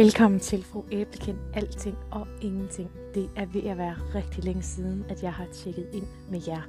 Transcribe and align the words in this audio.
Velkommen 0.00 0.40
til 0.40 0.64
Fru 0.64 0.84
Æblekind 0.92 1.38
Alting 1.54 1.96
og 2.10 2.26
Ingenting. 2.42 2.90
Det 3.14 3.30
er 3.36 3.46
ved 3.46 3.64
at 3.64 3.78
være 3.78 3.94
rigtig 4.14 4.44
længe 4.44 4.62
siden, 4.62 5.04
at 5.08 5.22
jeg 5.22 5.32
har 5.32 5.46
tjekket 5.52 5.86
ind 5.92 6.04
med 6.30 6.40
jer. 6.48 6.60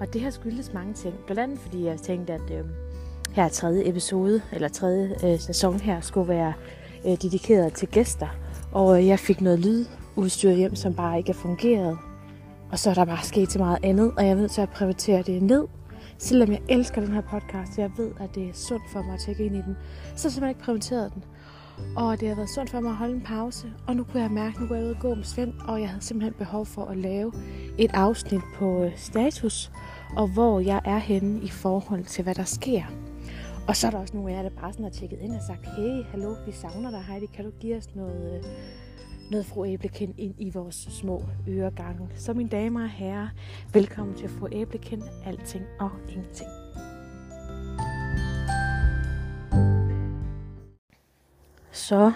Og 0.00 0.12
det 0.12 0.20
har 0.20 0.30
skyldes 0.30 0.72
mange 0.72 0.94
ting. 0.94 1.14
Blandt 1.26 1.40
andet 1.40 1.58
fordi 1.58 1.84
jeg 1.84 1.98
tænkte, 1.98 2.32
at 2.32 2.50
øh, 2.50 2.64
her 3.32 3.48
tredje 3.48 3.88
episode, 3.88 4.42
eller 4.52 4.68
tredje 4.68 5.16
øh, 5.24 5.40
sæson 5.40 5.80
her, 5.80 6.00
skulle 6.00 6.28
være 6.28 6.52
øh, 7.06 7.12
dedikeret 7.22 7.72
til 7.72 7.88
gæster. 7.88 8.28
Og 8.72 8.98
øh, 8.98 9.06
jeg 9.06 9.18
fik 9.18 9.40
noget 9.40 9.58
lydudstyr 9.58 10.50
hjem, 10.50 10.74
som 10.74 10.94
bare 10.94 11.18
ikke 11.18 11.32
har 11.32 11.40
fungeret. 11.40 11.98
Og 12.72 12.78
så 12.78 12.90
er 12.90 12.94
der 12.94 13.04
bare 13.04 13.24
sket 13.24 13.52
så 13.52 13.58
meget 13.58 13.78
andet, 13.82 14.12
og 14.16 14.24
jeg 14.24 14.30
er 14.30 14.36
nødt 14.36 14.50
til 14.50 14.60
at 14.60 14.70
prioritere 14.70 15.22
det 15.22 15.42
ned. 15.42 15.66
Selvom 16.18 16.52
jeg 16.52 16.60
elsker 16.68 17.00
den 17.00 17.12
her 17.12 17.20
podcast, 17.20 17.78
jeg 17.78 17.90
ved, 17.96 18.10
at 18.20 18.34
det 18.34 18.48
er 18.48 18.52
sundt 18.52 18.90
for 18.92 19.02
mig 19.02 19.14
at 19.14 19.20
tjekke 19.20 19.44
ind 19.44 19.56
i 19.56 19.62
den, 19.62 19.76
så 19.76 20.06
har 20.06 20.12
jeg 20.12 20.18
simpelthen 20.20 20.48
ikke 20.48 20.60
prioriteret 20.60 21.14
den. 21.14 21.24
Og 21.96 22.20
det 22.20 22.28
har 22.28 22.34
været 22.34 22.50
sundt 22.50 22.70
for 22.70 22.80
mig 22.80 22.90
at 22.90 22.96
holde 22.96 23.14
en 23.14 23.20
pause. 23.20 23.72
Og 23.86 23.96
nu 23.96 24.04
kunne 24.04 24.22
jeg 24.22 24.30
mærke, 24.30 24.54
at 24.54 24.60
nu 24.60 24.66
går 24.66 24.74
jeg 24.74 24.84
ud 24.84 24.90
og 24.90 25.00
gå 25.00 25.14
med 25.14 25.24
Svend, 25.24 25.52
og 25.68 25.80
jeg 25.80 25.88
havde 25.88 26.04
simpelthen 26.04 26.34
behov 26.38 26.66
for 26.66 26.84
at 26.84 26.96
lave 26.96 27.32
et 27.78 27.90
afsnit 27.94 28.40
på 28.54 28.84
øh, 28.84 28.96
status, 28.96 29.72
og 30.16 30.28
hvor 30.28 30.60
jeg 30.60 30.80
er 30.84 30.98
henne 30.98 31.42
i 31.42 31.48
forhold 31.48 32.04
til, 32.04 32.24
hvad 32.24 32.34
der 32.34 32.44
sker. 32.44 32.82
Og 33.68 33.76
så 33.76 33.86
er 33.86 33.90
der 33.90 33.98
også 33.98 34.16
nogle 34.16 34.32
af 34.32 34.36
jer, 34.36 34.42
der 34.42 34.60
bare 34.60 34.72
sådan 34.72 34.84
har 34.84 34.90
tjekket 34.90 35.18
ind 35.20 35.32
og 35.32 35.42
sagt, 35.46 35.66
hey, 35.76 36.02
hallo, 36.10 36.34
vi 36.46 36.52
savner 36.52 36.90
dig, 36.90 37.04
Heidi, 37.08 37.26
kan 37.26 37.44
du 37.44 37.50
give 37.60 37.76
os 37.76 37.94
noget, 37.94 38.34
øh, 38.36 38.44
noget 39.30 39.46
fru 39.46 39.64
Æblekind 39.64 40.14
ind 40.18 40.34
i 40.38 40.50
vores 40.50 40.88
små 40.90 41.22
øregange. 41.48 42.08
Så 42.14 42.32
mine 42.32 42.48
damer 42.48 42.82
og 42.82 42.90
herrer, 42.90 43.28
velkommen 43.72 44.16
til 44.16 44.28
fru 44.28 44.48
Æblekind, 44.52 45.02
alting 45.26 45.64
og 45.80 45.90
ingenting. 46.08 46.63
Så 51.88 52.12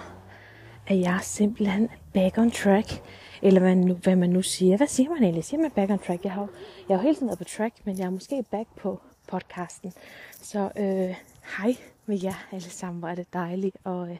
er 0.87 0.95
jeg 0.95 1.19
simpelthen 1.21 1.89
back 2.13 2.37
on 2.37 2.51
track. 2.51 3.01
Eller 3.41 3.59
hvad, 3.59 3.75
nu, 3.75 3.93
hvad 3.93 4.15
man 4.15 4.29
nu 4.29 4.41
siger. 4.41 4.77
Hvad 4.77 4.87
siger 4.87 5.09
man 5.09 5.23
egentlig? 5.23 5.43
Siger 5.43 5.61
man 5.61 5.71
back 5.71 5.91
on 5.91 5.99
track? 5.99 6.23
Jeg 6.23 6.31
har, 6.31 6.47
jeg 6.89 6.97
har 6.97 7.01
jo 7.01 7.01
hele 7.01 7.15
tiden 7.15 7.27
været 7.27 7.37
på 7.37 7.43
track, 7.43 7.75
men 7.85 7.97
jeg 7.97 8.05
er 8.05 8.09
måske 8.09 8.43
back 8.51 8.67
på 8.77 9.01
podcasten. 9.27 9.93
Så 10.41 10.71
øh, 10.77 11.15
hej 11.57 11.75
med 12.05 12.19
jer 12.23 12.47
alle 12.51 12.69
sammen. 12.69 12.99
Hvor 12.99 13.07
er 13.07 13.15
det 13.15 13.33
dejligt 13.33 13.77
at 13.85 14.09
øh, 14.09 14.17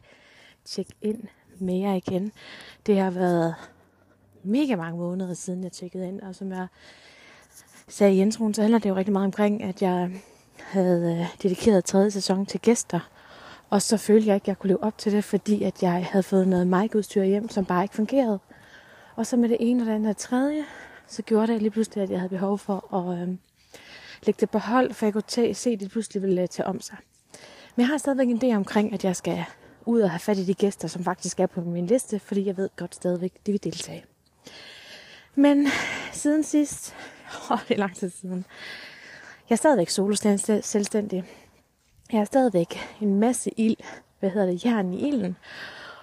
tjekke 0.64 0.92
ind 1.02 1.22
med 1.58 1.78
jer 1.78 1.94
igen. 1.94 2.32
Det 2.86 2.98
har 2.98 3.10
været 3.10 3.54
mega 4.42 4.76
mange 4.76 4.98
måneder 4.98 5.34
siden 5.34 5.64
jeg 5.64 5.72
tjekkede 5.72 6.08
ind. 6.08 6.20
Og 6.20 6.34
som 6.34 6.52
jeg 6.52 6.66
sagde 7.88 8.14
i 8.14 8.20
introen, 8.20 8.54
så 8.54 8.62
handler 8.62 8.78
det 8.78 8.88
jo 8.88 8.94
rigtig 8.96 9.12
meget 9.12 9.26
omkring, 9.26 9.62
at 9.62 9.82
jeg 9.82 10.10
havde 10.58 11.20
øh, 11.20 11.36
dedikeret 11.42 11.84
tredje 11.84 12.10
sæson 12.10 12.46
til 12.46 12.60
gæster. 12.60 13.00
Og 13.70 13.82
så 13.82 13.96
følte 13.96 14.28
jeg 14.28 14.34
ikke, 14.34 14.44
at 14.44 14.48
jeg 14.48 14.58
kunne 14.58 14.68
leve 14.68 14.82
op 14.82 14.98
til 14.98 15.12
det, 15.12 15.24
fordi 15.24 15.62
at 15.62 15.82
jeg 15.82 16.06
havde 16.06 16.22
fået 16.22 16.48
noget 16.48 16.66
mic-udstyr 16.66 17.22
hjem, 17.22 17.48
som 17.48 17.64
bare 17.64 17.84
ikke 17.84 17.94
fungerede. 17.94 18.38
Og 19.16 19.26
så 19.26 19.36
med 19.36 19.48
det 19.48 19.56
ene 19.60 19.82
og 19.82 19.86
det 19.86 19.92
andet 19.92 20.10
og 20.10 20.16
tredje, 20.16 20.64
så 21.06 21.22
gjorde 21.22 21.52
det 21.52 21.62
lige 21.62 21.70
pludselig, 21.70 22.02
at 22.02 22.10
jeg 22.10 22.18
havde 22.18 22.30
behov 22.30 22.58
for 22.58 22.94
at 22.94 23.18
øh, 23.18 23.28
lægge 24.22 24.40
det 24.40 24.50
på 24.50 24.58
hold, 24.58 24.92
for 24.92 25.06
jeg 25.06 25.12
kunne 25.12 25.22
tæ- 25.32 25.52
se, 25.52 25.70
at 25.70 25.80
det 25.80 25.90
pludselig 25.90 26.22
ville 26.22 26.42
øh, 26.42 26.48
tage 26.48 26.66
om 26.66 26.80
sig. 26.80 26.96
Men 27.76 27.80
jeg 27.80 27.88
har 27.88 27.98
stadigvæk 27.98 28.28
en 28.28 28.40
idé 28.42 28.56
omkring, 28.56 28.92
at 28.92 29.04
jeg 29.04 29.16
skal 29.16 29.44
ud 29.86 30.00
og 30.00 30.10
have 30.10 30.20
fat 30.20 30.38
i 30.38 30.44
de 30.44 30.54
gæster, 30.54 30.88
som 30.88 31.04
faktisk 31.04 31.40
er 31.40 31.46
på 31.46 31.60
min 31.60 31.86
liste, 31.86 32.18
fordi 32.18 32.46
jeg 32.46 32.56
ved 32.56 32.68
godt 32.76 32.94
stadigvæk, 32.94 33.32
de 33.46 33.52
vil 33.52 33.64
deltage. 33.64 34.04
Men 35.34 35.68
siden 36.12 36.42
sidst, 36.42 36.94
åh, 37.50 37.58
det 37.68 37.74
er 37.74 37.78
lang 37.78 37.96
tid 37.96 38.10
siden, 38.10 38.44
jeg 39.48 39.54
er 39.54 39.58
stadigvæk 39.58 39.88
solo 39.88 40.16
selvstændig. 40.62 41.24
Jeg 42.12 42.20
har 42.20 42.24
stadigvæk 42.24 42.78
en 43.00 43.20
masse 43.20 43.50
ild, 43.56 43.76
hvad 44.20 44.30
hedder 44.30 44.46
det, 44.46 44.64
jern 44.64 44.92
i 44.92 45.08
ilden. 45.08 45.36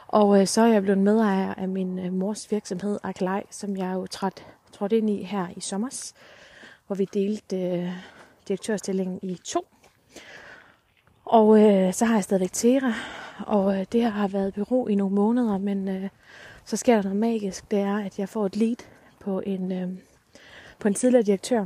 Og 0.07 0.41
øh, 0.41 0.47
så 0.47 0.61
er 0.61 0.67
jeg 0.67 0.81
blevet 0.81 0.97
medejer 0.97 1.53
af 1.53 1.67
min 1.67 1.99
øh, 1.99 2.13
mors 2.13 2.51
virksomhed, 2.51 2.99
Arklej, 3.03 3.43
som 3.51 3.77
jeg 3.77 3.93
jo 3.93 4.07
trådte, 4.07 4.43
trådt 4.71 4.91
ind 4.91 5.09
i 5.09 5.23
her 5.23 5.47
i 5.55 5.61
sommer, 5.61 6.11
hvor 6.87 6.95
vi 6.95 7.05
delte 7.13 7.57
øh, 7.57 7.91
direktørstillingen 8.47 9.19
i 9.21 9.39
to. 9.45 9.67
Og 11.25 11.63
øh, 11.63 11.93
så 11.93 12.05
har 12.05 12.13
jeg 12.13 12.23
stadigvæk 12.23 12.51
Tera, 12.53 12.93
og 13.45 13.79
øh, 13.79 13.85
det 13.91 14.03
har 14.03 14.27
været 14.27 14.53
bureau 14.53 14.87
i 14.87 14.95
nogle 14.95 15.15
måneder, 15.15 15.57
men 15.57 15.87
øh, 15.87 16.09
så 16.65 16.77
sker 16.77 16.95
der 16.95 17.03
noget 17.03 17.19
magisk, 17.19 17.71
det 17.71 17.79
er, 17.79 17.97
at 17.97 18.19
jeg 18.19 18.29
får 18.29 18.45
et 18.45 18.55
lead 18.55 18.77
på 19.19 19.39
en, 19.45 19.71
øh, 19.71 19.89
på 20.79 20.87
en 20.87 20.93
tidligere 20.93 21.23
direktør, 21.23 21.65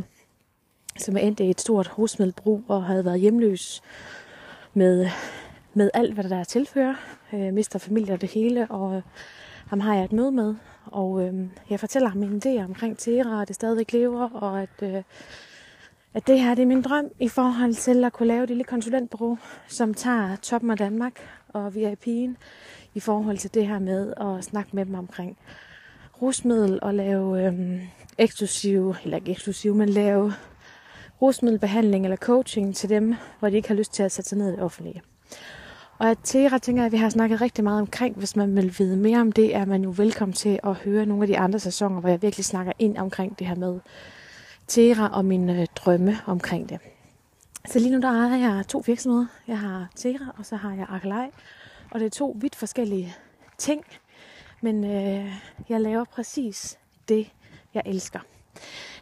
som 0.98 1.18
er 1.18 1.22
endt 1.22 1.40
i 1.40 1.50
et 1.50 1.62
stort 1.62 1.88
husmiddelbrug 1.88 2.64
og 2.68 2.84
havde 2.84 3.06
været 3.06 3.20
hjemløs 3.20 3.82
med, 4.74 5.10
med 5.74 5.90
alt, 5.94 6.14
hvad 6.14 6.24
der 6.24 6.38
er 6.38 6.44
tilfører. 6.44 6.96
Øh, 7.34 7.54
mister 7.54 7.80
familie 7.80 8.14
og 8.14 8.22
det 8.22 8.30
hele, 8.30 8.68
og 8.70 8.96
øh, 8.96 9.02
ham 9.68 9.80
har 9.80 9.96
jeg 9.96 10.06
et 10.06 10.12
møde 10.12 10.32
med. 10.32 10.56
Og 10.86 11.24
øh, 11.24 11.34
jeg 11.70 11.80
fortæller 11.80 12.10
ham 12.10 12.18
mine 12.18 12.42
idéer 12.46 12.66
omkring 12.66 12.98
Tera, 12.98 13.42
og 13.42 13.48
det 13.48 13.56
stadigvæk 13.56 13.94
lever, 13.94 14.30
og 14.30 14.62
at, 14.62 14.84
øh, 14.84 15.04
at 16.14 16.28
det 16.28 16.40
her 16.40 16.56
det 16.56 16.62
er 16.62 16.68
min 16.68 16.82
drøm 16.82 17.10
i 17.20 17.28
forhold 17.28 17.74
til 17.74 18.04
at 18.04 18.14
kunne 18.14 18.28
lave 18.28 18.44
et 18.44 18.50
lille 18.50 18.64
konsulentbureau, 18.64 19.38
som 19.68 19.94
tager 19.94 20.36
toppen 20.36 20.72
af 20.72 20.78
Danmark 20.78 21.14
og 21.54 21.68
VIP'en 21.68 22.36
i 22.94 23.00
forhold 23.00 23.38
til 23.38 23.54
det 23.54 23.68
her 23.68 23.80
med 23.80 24.14
at 24.18 24.44
snakke 24.44 24.70
med 24.74 24.86
dem 24.86 24.96
omkring 24.96 25.38
rusmiddel 26.22 26.80
og 26.82 26.94
lave 26.94 27.46
øh, 27.46 27.82
eksklusive, 28.18 28.96
eller 29.04 29.18
ikke 29.18 29.32
eksklusive, 29.32 29.76
men 29.76 29.90
lave 29.90 30.34
rusmiddelbehandling 31.22 32.06
eller 32.06 32.18
coaching 32.18 32.76
til 32.76 32.90
dem, 32.90 33.16
hvor 33.40 33.50
de 33.50 33.56
ikke 33.56 33.68
har 33.68 33.76
lyst 33.76 33.94
til 33.94 34.04
at 34.04 34.12
sætte 34.12 34.30
sig 34.30 34.38
ned 34.38 34.50
i 34.50 34.52
det 34.52 34.60
offentlige. 34.60 35.02
Og 35.98 36.10
at 36.10 36.18
Tera 36.24 36.58
tænker 36.58 36.82
jeg, 36.82 36.86
at 36.86 36.92
vi 36.92 36.98
har 36.98 37.10
snakket 37.10 37.42
rigtig 37.42 37.64
meget 37.64 37.82
omkring. 37.82 38.16
Hvis 38.16 38.36
man 38.36 38.56
vil 38.56 38.76
vide 38.78 38.98
mere 38.98 39.22
om 39.22 39.32
det, 39.32 39.56
er 39.56 39.66
man 39.66 39.84
jo 39.84 39.94
velkommen 39.98 40.34
til 40.34 40.60
at 40.64 40.76
høre 40.76 41.06
nogle 41.06 41.24
af 41.24 41.28
de 41.28 41.38
andre 41.38 41.60
sæsoner, 41.60 42.00
hvor 42.00 42.10
jeg 42.10 42.22
virkelig 42.22 42.46
snakker 42.46 42.74
ind 42.80 42.98
omkring 42.98 43.40
det 43.40 43.48
her 43.48 43.56
med 43.56 43.80
Tera 44.68 45.10
og 45.14 45.26
mine 45.26 45.62
øh, 45.62 45.68
drømme 45.76 46.18
omkring 46.26 46.70
det. 46.70 46.80
Så 47.68 47.80
lige 47.80 47.92
nu 47.92 48.02
der 48.02 48.08
ejer 48.08 48.56
jeg 48.56 48.68
to 48.68 48.84
virksomheder. 48.86 49.26
Jeg 49.48 49.60
har 49.60 49.90
Tera, 49.96 50.36
og 50.38 50.46
så 50.46 50.56
har 50.56 50.74
jeg 50.74 50.86
Arkelej. 50.90 51.32
Og 51.92 52.00
det 52.00 52.06
er 52.06 52.10
to 52.10 52.38
vidt 52.42 52.56
forskellige 52.56 53.16
ting. 53.58 53.84
Men 54.62 54.84
øh, 54.84 55.32
jeg 55.70 55.82
laver 55.82 56.04
præcis 56.04 56.80
det, 57.10 57.32
jeg 57.74 57.84
elsker 57.86 58.20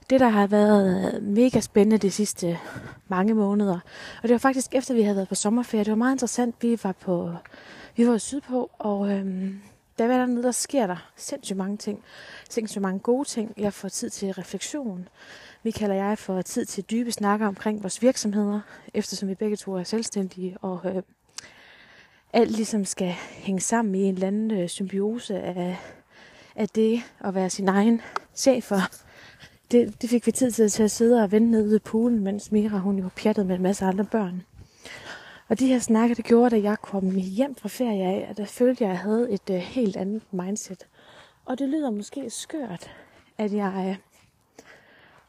det, 0.09 0.19
der 0.19 0.29
har 0.29 0.47
været 0.47 1.13
øh, 1.15 1.23
mega 1.23 1.59
spændende 1.59 1.97
de 1.97 2.11
sidste 2.11 2.59
mange 3.07 3.33
måneder, 3.33 3.79
og 4.17 4.23
det 4.23 4.31
var 4.31 4.37
faktisk 4.37 4.75
efter, 4.75 4.93
vi 4.93 5.01
havde 5.01 5.15
været 5.15 5.29
på 5.29 5.35
sommerferie, 5.35 5.83
det 5.83 5.91
var 5.91 5.97
meget 5.97 6.13
interessant. 6.13 6.55
Vi 6.61 6.79
var 6.83 6.91
på, 6.91 7.33
vi 7.95 8.07
var 8.07 8.17
sydpå, 8.17 8.71
og 8.79 9.11
øhm, 9.11 9.61
der 9.99 10.07
var 10.07 10.17
dernede, 10.17 10.43
der 10.43 10.51
sker 10.51 10.87
der 10.87 11.11
sindssygt 11.15 11.57
mange 11.57 11.77
ting. 11.77 12.03
Sindssygt 12.49 12.81
mange 12.81 12.99
gode 12.99 13.27
ting. 13.27 13.53
Jeg 13.57 13.73
får 13.73 13.89
tid 13.89 14.09
til 14.09 14.31
refleksion. 14.31 15.07
Vi 15.63 15.71
kalder 15.71 15.95
jeg 15.95 16.17
for 16.17 16.41
tid 16.41 16.65
til 16.65 16.83
dybe 16.83 17.11
snakker 17.11 17.47
omkring 17.47 17.83
vores 17.83 18.01
virksomheder, 18.01 18.61
eftersom 18.93 19.29
vi 19.29 19.35
begge 19.35 19.55
to 19.55 19.73
er 19.73 19.83
selvstændige, 19.83 20.57
og 20.61 20.81
øh, 20.85 21.03
alt 22.33 22.51
ligesom 22.51 22.85
skal 22.85 23.11
hænge 23.29 23.61
sammen 23.61 23.95
i 23.95 24.03
en 24.03 24.13
eller 24.13 24.27
anden 24.27 24.51
øh, 24.51 24.69
symbiose 24.69 25.39
af, 25.39 25.79
af 26.55 26.69
det 26.69 27.01
at 27.19 27.35
være 27.35 27.49
sin 27.49 27.67
egen 27.67 28.01
chef 28.35 28.71
og 28.71 28.81
det, 29.71 30.01
det 30.01 30.09
fik 30.09 30.25
vi 30.25 30.31
tid 30.31 30.51
til, 30.51 30.69
til 30.69 30.83
at 30.83 30.91
sidde 30.91 31.23
og 31.23 31.31
vente 31.31 31.51
nede 31.51 31.69
ved 31.69 31.79
poolen, 31.79 32.19
mens 32.19 32.51
Mira 32.51 32.77
hun 32.77 32.99
jo 32.99 33.09
pjattede 33.15 33.47
med 33.47 33.55
en 33.55 33.61
masse 33.61 33.85
andre 33.85 34.05
børn. 34.05 34.43
Og 35.47 35.59
de 35.59 35.67
her 35.67 35.79
snakke, 35.79 36.15
det 36.15 36.25
gjorde, 36.25 36.55
da 36.55 36.61
jeg 36.61 36.77
kom 36.81 37.15
hjem 37.15 37.55
fra 37.55 37.69
ferie 37.69 38.03
af, 38.03 38.27
at 38.29 38.39
jeg 38.39 38.47
følte, 38.47 38.85
at 38.85 38.89
jeg 38.89 38.99
havde 38.99 39.31
et 39.31 39.49
øh, 39.51 39.57
helt 39.57 39.97
andet 39.97 40.21
mindset. 40.31 40.87
Og 41.45 41.59
det 41.59 41.69
lyder 41.69 41.89
måske 41.89 42.29
skørt, 42.29 42.91
at 43.37 43.53
jeg 43.53 43.85
øh, 43.89 43.95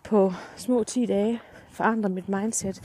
på 0.04 0.32
små 0.56 0.84
10 0.84 1.06
dage 1.06 1.40
forandrer 1.70 2.10
mit 2.10 2.28
mindset. 2.28 2.82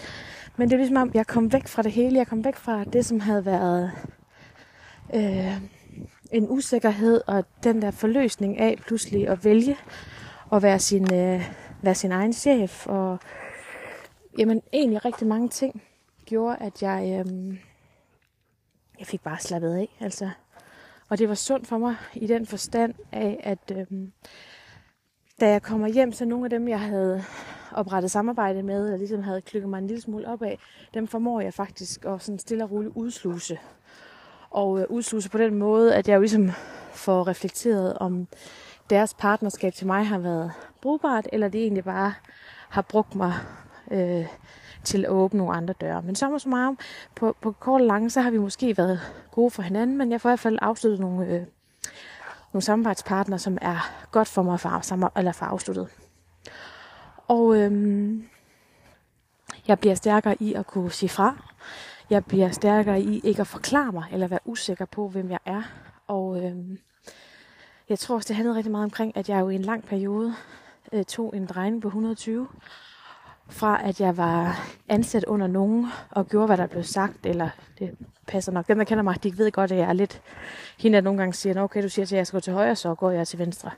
Men 0.57 0.69
det 0.69 0.73
er 0.73 0.77
ligesom 0.77 0.97
om, 0.97 1.11
jeg 1.13 1.27
kom 1.27 1.53
væk 1.53 1.67
fra 1.67 1.81
det 1.81 1.91
hele. 1.91 2.17
Jeg 2.17 2.27
kom 2.27 2.45
væk 2.45 2.55
fra 2.55 2.83
det, 2.83 3.05
som 3.05 3.19
havde 3.19 3.45
været 3.45 3.91
øh, 5.15 5.61
en 6.31 6.49
usikkerhed 6.49 7.21
og 7.27 7.45
den 7.63 7.81
der 7.81 7.91
forløsning 7.91 8.59
af 8.59 8.77
pludselig 8.87 9.27
at 9.27 9.45
vælge 9.45 9.77
at 10.53 10.63
være 10.63 10.79
sin, 10.79 11.13
øh, 11.13 11.51
være 11.81 11.95
sin 11.95 12.11
egen 12.11 12.33
chef. 12.33 12.87
Og 12.87 13.19
jamen, 14.37 14.61
egentlig 14.73 15.05
rigtig 15.05 15.27
mange 15.27 15.49
ting 15.49 15.83
gjorde, 16.25 16.57
at 16.59 16.83
jeg, 16.83 17.25
øh, 17.27 17.57
jeg 18.99 19.07
fik 19.07 19.21
bare 19.21 19.39
slappet 19.39 19.73
af. 19.73 19.97
Altså. 19.99 20.29
Og 21.09 21.17
det 21.17 21.29
var 21.29 21.35
sundt 21.35 21.67
for 21.67 21.77
mig 21.77 21.95
i 22.13 22.27
den 22.27 22.45
forstand 22.45 22.93
af, 23.11 23.39
at 23.43 23.71
øh, 23.77 24.07
da 25.39 25.49
jeg 25.49 25.61
kommer 25.61 25.87
hjem, 25.87 26.11
så 26.11 26.25
nogle 26.25 26.45
af 26.45 26.49
dem, 26.49 26.67
jeg 26.67 26.79
havde 26.79 27.23
oprettet 27.71 28.11
samarbejde 28.11 28.63
med, 28.63 28.85
eller 28.85 28.97
ligesom 28.97 29.23
havde 29.23 29.41
klykket 29.41 29.69
mig 29.69 29.77
en 29.77 29.87
lille 29.87 30.01
smule 30.01 30.27
op 30.27 30.41
af, 30.41 30.59
dem 30.93 31.07
formår 31.07 31.41
jeg 31.41 31.53
faktisk 31.53 32.05
at 32.05 32.21
sådan 32.21 32.39
stille 32.39 32.63
og 32.63 32.71
roligt 32.71 32.93
udsluse. 32.95 33.59
Og 34.49 34.79
øh, 34.79 34.85
udsluse 34.89 35.29
på 35.29 35.37
den 35.37 35.55
måde, 35.55 35.95
at 35.95 36.07
jeg 36.07 36.15
jo 36.15 36.19
ligesom 36.19 36.51
får 36.91 37.27
reflekteret 37.27 37.97
om 37.97 38.27
deres 38.89 39.13
partnerskab 39.13 39.73
til 39.73 39.87
mig 39.87 40.07
har 40.07 40.17
været 40.17 40.51
brugbart, 40.81 41.27
eller 41.33 41.47
de 41.47 41.57
egentlig 41.57 41.83
bare 41.83 42.13
har 42.69 42.81
brugt 42.81 43.15
mig 43.15 43.33
øh, 43.91 44.25
til 44.83 45.05
at 45.05 45.11
åbne 45.11 45.37
nogle 45.37 45.53
andre 45.53 45.73
døre. 45.81 46.01
Men 46.01 46.15
så 46.15 46.39
så 46.39 46.49
meget 46.49 46.77
på, 47.15 47.35
på 47.41 47.51
kort 47.51 47.81
og 47.81 47.87
lange, 47.87 48.09
så 48.09 48.21
har 48.21 48.31
vi 48.31 48.37
måske 48.37 48.77
været 48.77 48.99
gode 49.31 49.51
for 49.51 49.61
hinanden, 49.61 49.97
men 49.97 50.11
jeg 50.11 50.21
får 50.21 50.29
i 50.29 50.31
hvert 50.31 50.39
fald 50.39 50.57
afsluttet 50.61 50.99
nogle, 50.99 51.25
øh, 51.27 51.41
nogle 52.53 52.61
samarbejdspartnere, 52.61 53.39
som 53.39 53.57
er 53.61 54.05
godt 54.11 54.27
for 54.27 54.41
mig 54.41 54.59
for, 54.59 55.17
eller 55.17 55.31
for 55.31 55.45
afsluttet. 55.45 55.87
Og 57.27 57.57
øhm, 57.57 58.27
jeg 59.67 59.79
bliver 59.79 59.95
stærkere 59.95 60.35
i 60.39 60.53
at 60.53 60.67
kunne 60.67 60.91
sige 60.91 61.09
fra. 61.09 61.37
Jeg 62.09 62.25
bliver 62.25 62.49
stærkere 62.49 63.01
i 63.01 63.19
ikke 63.19 63.41
at 63.41 63.47
forklare 63.47 63.91
mig, 63.91 64.03
eller 64.11 64.27
være 64.27 64.39
usikker 64.45 64.85
på, 64.85 65.07
hvem 65.07 65.31
jeg 65.31 65.39
er. 65.45 65.61
Og 66.07 66.43
øhm, 66.43 66.77
jeg 67.89 67.99
tror 67.99 68.15
også, 68.15 68.27
det 68.27 68.35
handlede 68.35 68.57
rigtig 68.57 68.71
meget 68.71 68.83
omkring, 68.83 69.17
at 69.17 69.29
jeg 69.29 69.39
jo 69.39 69.49
i 69.49 69.55
en 69.55 69.61
lang 69.61 69.83
periode 69.83 70.35
øh, 70.91 71.05
tog 71.05 71.35
en 71.35 71.45
drejning 71.45 71.81
på 71.81 71.87
120. 71.87 72.47
Fra 73.49 73.87
at 73.87 74.01
jeg 74.01 74.17
var 74.17 74.67
ansat 74.89 75.23
under 75.23 75.47
nogen 75.47 75.87
og 76.11 76.27
gjorde, 76.27 76.45
hvad 76.45 76.57
der 76.57 76.67
blev 76.67 76.83
sagt, 76.83 77.25
eller 77.25 77.49
det 77.79 77.97
passer 78.27 78.51
nok. 78.51 78.67
Dem, 78.67 78.77
der 78.77 78.85
kender 78.85 79.03
mig, 79.03 79.23
de 79.23 79.37
ved 79.37 79.51
godt, 79.51 79.71
at 79.71 79.77
jeg 79.77 79.89
er 79.89 79.93
lidt 79.93 80.21
hende, 80.77 80.95
der 80.95 81.01
nogle 81.01 81.19
gange 81.19 81.33
siger, 81.33 81.61
okay, 81.61 81.83
du 81.83 81.89
siger 81.89 82.05
til, 82.05 82.15
at 82.15 82.17
jeg 82.17 82.27
skal 82.27 82.37
gå 82.37 82.41
til 82.41 82.53
højre, 82.53 82.75
så 82.75 82.95
går 82.95 83.11
jeg 83.11 83.27
til 83.27 83.39
venstre. 83.39 83.71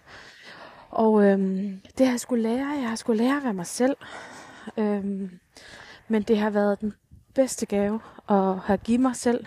Og 0.90 1.24
øhm, 1.24 1.82
det 1.98 2.06
har 2.06 2.14
jeg 2.14 2.20
skulle 2.20 2.44
lære. 2.44 2.68
Jeg 2.70 2.90
har 2.90 2.96
skulle 2.96 3.24
lære 3.24 3.38
at 3.38 3.44
være 3.44 3.54
mig 3.54 3.66
selv. 3.66 3.96
Øhm, 4.78 5.40
men 6.08 6.22
det 6.22 6.38
har 6.38 6.50
været 6.50 6.82
den 6.82 6.94
bedste 7.36 7.66
gave 7.66 8.00
at 8.30 8.60
have 8.60 8.78
givet 8.78 9.02
mig 9.02 9.16
selv. 9.16 9.46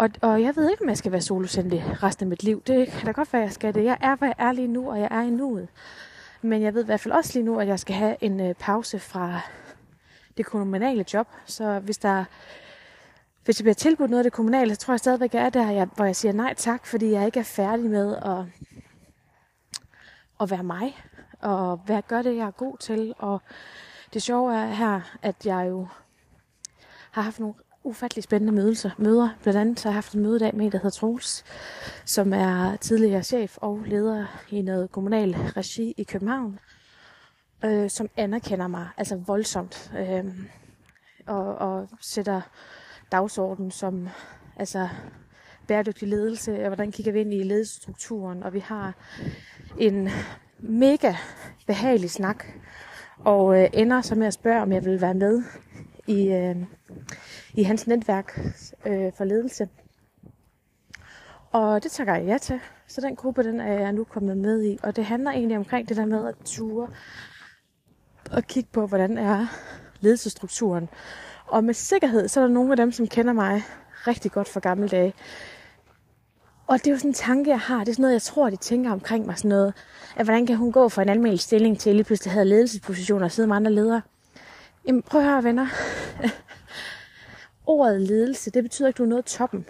Og, 0.00 0.10
og 0.20 0.42
jeg 0.42 0.56
ved 0.56 0.70
ikke, 0.70 0.82
om 0.82 0.88
jeg 0.88 0.98
skal 0.98 1.12
være 1.12 1.20
solosendig 1.20 2.02
resten 2.02 2.24
af 2.24 2.28
mit 2.28 2.42
liv. 2.42 2.62
Det 2.66 2.88
kan 2.88 3.06
da 3.06 3.12
godt 3.12 3.32
være, 3.32 3.42
at 3.42 3.46
jeg 3.46 3.52
skal 3.52 3.74
det. 3.74 3.84
Jeg 3.84 3.98
er, 4.00 4.16
hvad 4.16 4.28
jeg 4.28 4.46
er 4.48 4.52
lige 4.52 4.68
nu, 4.68 4.90
og 4.90 5.00
jeg 5.00 5.08
er 5.10 5.20
i 5.20 5.30
nuet. 5.30 5.68
Men 6.42 6.62
jeg 6.62 6.74
ved 6.74 6.82
i 6.82 6.86
hvert 6.86 7.00
fald 7.00 7.14
også 7.14 7.32
lige 7.34 7.44
nu, 7.44 7.60
at 7.60 7.68
jeg 7.68 7.80
skal 7.80 7.94
have 7.94 8.16
en 8.20 8.40
øh, 8.40 8.54
pause 8.54 8.98
fra 8.98 9.40
det 10.36 10.46
kommunale 10.46 11.04
job. 11.14 11.28
Så 11.46 11.78
hvis 11.78 11.98
der 11.98 12.24
hvis 13.44 13.60
jeg 13.60 13.64
bliver 13.64 13.74
tilbudt 13.74 14.10
noget 14.10 14.20
af 14.20 14.24
det 14.24 14.32
kommunale, 14.32 14.74
så 14.74 14.80
tror 14.80 14.94
jeg 14.94 14.98
stadigvæk, 14.98 15.34
jeg 15.34 15.42
er 15.42 15.50
der, 15.50 15.70
jeg, 15.70 15.88
hvor 15.96 16.04
jeg 16.04 16.16
siger 16.16 16.32
nej 16.32 16.54
tak, 16.54 16.86
fordi 16.86 17.10
jeg 17.10 17.26
ikke 17.26 17.40
er 17.40 17.44
færdig 17.44 17.84
med 17.84 18.16
at, 18.16 18.44
at 20.40 20.50
være 20.50 20.62
mig, 20.62 20.96
og 21.40 21.76
hvad 21.76 22.02
gør 22.08 22.22
det, 22.22 22.36
jeg 22.36 22.46
er 22.46 22.50
god 22.50 22.76
til. 22.78 23.14
Og 23.18 23.42
det 24.14 24.22
sjove 24.22 24.54
er 24.54 24.66
her, 24.66 25.00
at 25.22 25.46
jeg 25.46 25.66
jo 25.68 25.86
har 27.10 27.22
haft 27.22 27.40
nogle 27.40 27.54
ufattelig 27.84 28.24
spændende 28.24 28.52
mødelser, 28.52 28.90
møder. 28.98 29.28
Blandt 29.42 29.60
andet 29.60 29.80
så 29.80 29.88
har 29.88 29.90
jeg 29.90 29.96
haft 29.96 30.12
en 30.12 30.22
møde 30.22 30.36
i 30.36 30.38
dag 30.38 30.56
med 30.56 30.66
en, 30.66 30.72
der 30.72 30.78
hedder 30.78 30.90
Troels, 30.90 31.44
som 32.04 32.32
er 32.32 32.76
tidligere 32.76 33.22
chef 33.22 33.58
og 33.60 33.82
leder 33.86 34.26
i 34.50 34.62
noget 34.62 34.92
kommunal 34.92 35.32
regi 35.34 35.94
i 35.96 36.02
København, 36.02 36.58
øh, 37.64 37.90
som 37.90 38.08
anerkender 38.16 38.68
mig 38.68 38.88
altså 38.96 39.16
voldsomt 39.16 39.92
øh, 39.98 40.24
og, 41.26 41.54
og 41.54 41.88
sætter 42.00 42.40
dagsordenen 43.12 43.70
som 43.70 44.08
altså 44.56 44.88
bæredygtig 45.66 46.08
ledelse, 46.08 46.60
og 46.60 46.66
hvordan 46.66 46.92
kigger 46.92 47.12
vi 47.12 47.20
ind 47.20 47.34
i 47.34 47.42
ledelsesstrukturen, 47.42 48.42
og 48.42 48.52
vi 48.52 48.58
har 48.58 48.94
en 49.78 50.08
mega 50.58 51.14
behagelig 51.66 52.10
snak, 52.10 52.44
og 53.18 53.62
øh, 53.62 53.68
ender 53.72 54.00
så 54.00 54.14
med 54.14 54.26
at 54.26 54.34
spørge, 54.34 54.62
om 54.62 54.72
jeg 54.72 54.84
vil 54.84 55.00
være 55.00 55.14
med 55.14 55.42
i, 56.10 56.32
øh, 56.32 56.56
i 57.54 57.62
hans 57.62 57.86
netværk 57.86 58.40
øh, 58.86 59.12
for 59.16 59.24
ledelse. 59.24 59.68
Og 61.52 61.82
det 61.82 61.92
tager 61.92 62.14
jeg 62.16 62.26
ja 62.26 62.38
til. 62.38 62.60
Så 62.86 63.00
den 63.00 63.16
gruppe, 63.16 63.42
den 63.42 63.60
er 63.60 63.80
jeg 63.80 63.92
nu 63.92 64.04
kommet 64.04 64.36
med 64.36 64.64
i. 64.64 64.78
Og 64.82 64.96
det 64.96 65.04
handler 65.04 65.30
egentlig 65.30 65.56
omkring 65.56 65.88
det 65.88 65.96
der 65.96 66.06
med 66.06 66.28
at 66.28 66.34
ture 66.44 66.88
og 68.32 68.42
kigge 68.42 68.68
på, 68.72 68.86
hvordan 68.86 69.18
er 69.18 69.46
ledelsesstrukturen. 70.00 70.88
Og 71.46 71.64
med 71.64 71.74
sikkerhed, 71.74 72.28
så 72.28 72.40
er 72.40 72.44
der 72.44 72.54
nogle 72.54 72.70
af 72.70 72.76
dem, 72.76 72.92
som 72.92 73.06
kender 73.06 73.32
mig 73.32 73.62
rigtig 74.06 74.32
godt 74.32 74.48
fra 74.48 74.60
gamle 74.60 74.88
dage. 74.88 75.14
Og 76.66 76.78
det 76.78 76.86
er 76.86 76.90
jo 76.90 76.96
sådan 76.98 77.10
en 77.10 77.14
tanke, 77.14 77.50
jeg 77.50 77.60
har. 77.60 77.78
Det 77.78 77.88
er 77.88 77.92
sådan 77.92 78.02
noget, 78.02 78.12
jeg 78.12 78.22
tror, 78.22 78.50
de 78.50 78.56
tænker 78.56 78.90
omkring 78.90 79.26
mig. 79.26 79.38
Sådan 79.38 79.48
noget, 79.48 79.74
at 80.16 80.26
hvordan 80.26 80.46
kan 80.46 80.56
hun 80.56 80.72
gå 80.72 80.88
fra 80.88 81.02
en 81.02 81.08
almindelig 81.08 81.40
stilling 81.40 81.78
til 81.78 81.94
lige 81.94 82.04
pludselig 82.04 82.32
have 82.32 82.44
ledelsespositioner 82.44 83.24
og 83.24 83.32
sidde 83.32 83.48
med 83.48 83.56
andre 83.56 83.72
ledere. 83.72 84.02
Jamen 84.86 85.02
prøv 85.02 85.20
at 85.20 85.26
høre, 85.26 85.44
venner. 85.44 85.66
Ordet 87.66 88.00
ledelse, 88.00 88.50
det 88.50 88.62
betyder 88.62 88.88
ikke, 88.88 88.94
at 88.94 88.98
du 88.98 89.02
er 89.02 89.08
noget 89.08 89.24
toppen. 89.24 89.66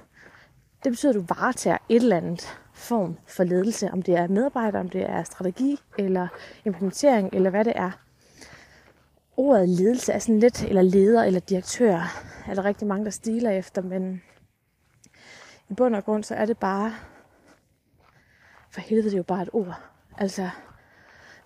Det 0.85 0.93
betyder, 0.93 1.12
at 1.12 1.15
du 1.15 1.35
varetager 1.35 1.79
et 1.89 2.03
eller 2.03 2.17
andet 2.17 2.59
form 2.75 3.17
for 3.27 3.45
ledelse. 3.45 3.91
Om 3.91 4.03
det 4.03 4.17
er 4.17 4.29
medarbejder, 4.29 4.81
om 4.81 4.89
det 4.89 5.11
er 5.11 5.23
strategi, 5.23 5.81
eller 5.99 6.29
implementering, 6.65 7.31
eller 7.33 7.51
hvad 7.51 7.65
det 7.65 7.73
er. 7.77 7.91
Ordet 9.37 9.69
ledelse 9.69 10.12
er 10.12 10.19
sådan 10.19 10.39
lidt, 10.39 10.62
eller 10.62 10.83
leder, 10.83 11.25
eller 11.25 11.41
direktør, 11.41 12.23
er 12.49 12.55
der 12.55 12.65
rigtig 12.65 12.89
mange, 12.89 13.05
der 13.05 13.11
stiler 13.11 13.51
efter, 13.51 13.83
men 13.83 14.23
i 15.69 15.75
bund 15.75 15.97
og 15.97 16.05
grund, 16.05 16.25
så 16.25 16.35
er 16.35 16.45
det 16.45 16.59
bare, 16.59 16.95
for 18.71 18.81
helvede, 18.81 19.07
det 19.07 19.12
er 19.12 19.19
jo 19.19 19.23
bare 19.23 19.43
et 19.43 19.51
ord. 19.53 19.81
Altså, 20.19 20.51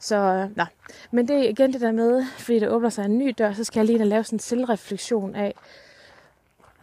så, 0.05 0.17
øh, 0.17 0.57
nå. 0.57 0.65
Men 1.11 1.29
det 1.29 1.37
er 1.37 1.49
igen 1.49 1.73
det 1.73 1.81
der 1.81 1.93
med, 1.93 2.25
fordi 2.39 2.59
der 2.59 2.69
åbner 2.69 2.89
sig 2.89 3.05
en 3.05 3.19
ny 3.19 3.35
dør, 3.39 3.53
så 3.53 3.65
skal 3.65 3.81
jeg 3.81 3.87
lige 3.87 3.99
ind 3.99 4.05
lave 4.09 4.25
sådan 4.25 4.37
en 4.37 4.41
selvreflektion 4.41 5.35
af, 5.35 5.55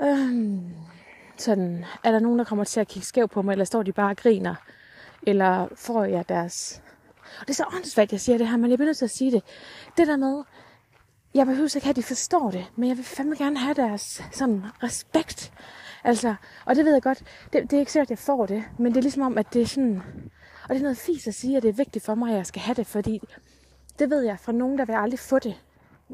øh, 0.01 0.57
sådan, 1.37 1.85
er 2.03 2.11
der 2.11 2.19
nogen, 2.19 2.39
der 2.39 2.45
kommer 2.45 2.65
til 2.65 2.79
at 2.79 2.87
kigge 2.87 3.05
skævt 3.05 3.31
på 3.31 3.41
mig, 3.41 3.51
eller 3.51 3.65
står 3.65 3.83
de 3.83 3.91
bare 3.91 4.09
og 4.09 4.17
griner? 4.17 4.55
Eller 5.27 5.67
får 5.75 6.03
jeg 6.03 6.29
deres... 6.29 6.81
Og 7.39 7.47
det 7.47 7.49
er 7.49 7.53
så 7.53 7.65
åndssvagt, 7.75 8.11
jeg 8.11 8.19
siger 8.19 8.37
det 8.37 8.47
her, 8.47 8.57
men 8.57 8.69
jeg 8.69 8.77
bliver 8.77 8.87
nødt 8.87 8.97
til 8.97 9.05
at 9.05 9.11
sige 9.11 9.31
det. 9.31 9.43
Det 9.97 10.07
der 10.07 10.17
med, 10.17 10.43
jeg 11.33 11.45
behøver 11.45 11.75
ikke 11.75 11.85
have, 11.85 11.89
at 11.89 11.95
de 11.95 12.03
forstår 12.03 12.51
det, 12.51 12.65
men 12.75 12.89
jeg 12.89 12.97
vil 12.97 13.05
fandme 13.05 13.35
gerne 13.35 13.57
have 13.57 13.73
deres 13.73 14.23
sådan 14.31 14.65
respekt. 14.83 15.53
Altså, 16.03 16.35
og 16.65 16.75
det 16.75 16.85
ved 16.85 16.93
jeg 16.93 17.01
godt, 17.01 17.23
det, 17.53 17.63
det 17.63 17.73
er 17.73 17.79
ikke 17.79 17.91
sikkert, 17.91 18.07
at 18.07 18.09
jeg 18.09 18.17
får 18.17 18.45
det, 18.45 18.63
men 18.79 18.91
det 18.91 18.97
er 18.97 19.01
ligesom 19.01 19.21
om, 19.21 19.37
at 19.37 19.53
det 19.53 19.61
er 19.61 19.65
sådan, 19.65 20.01
og 20.63 20.69
det 20.69 20.77
er 20.77 20.81
noget 20.81 20.97
fint 20.97 21.27
at 21.27 21.35
sige, 21.35 21.57
at 21.57 21.63
det 21.63 21.69
er 21.69 21.73
vigtigt 21.73 22.05
for 22.05 22.15
mig, 22.15 22.31
at 22.31 22.37
jeg 22.37 22.45
skal 22.45 22.61
have 22.61 22.75
det, 22.75 22.87
fordi 22.87 23.21
det 23.99 24.09
ved 24.09 24.21
jeg 24.21 24.39
fra 24.39 24.51
nogen, 24.51 24.77
der 24.77 24.85
vil 24.85 24.93
aldrig 24.93 25.19
få 25.19 25.39
det. 25.39 25.55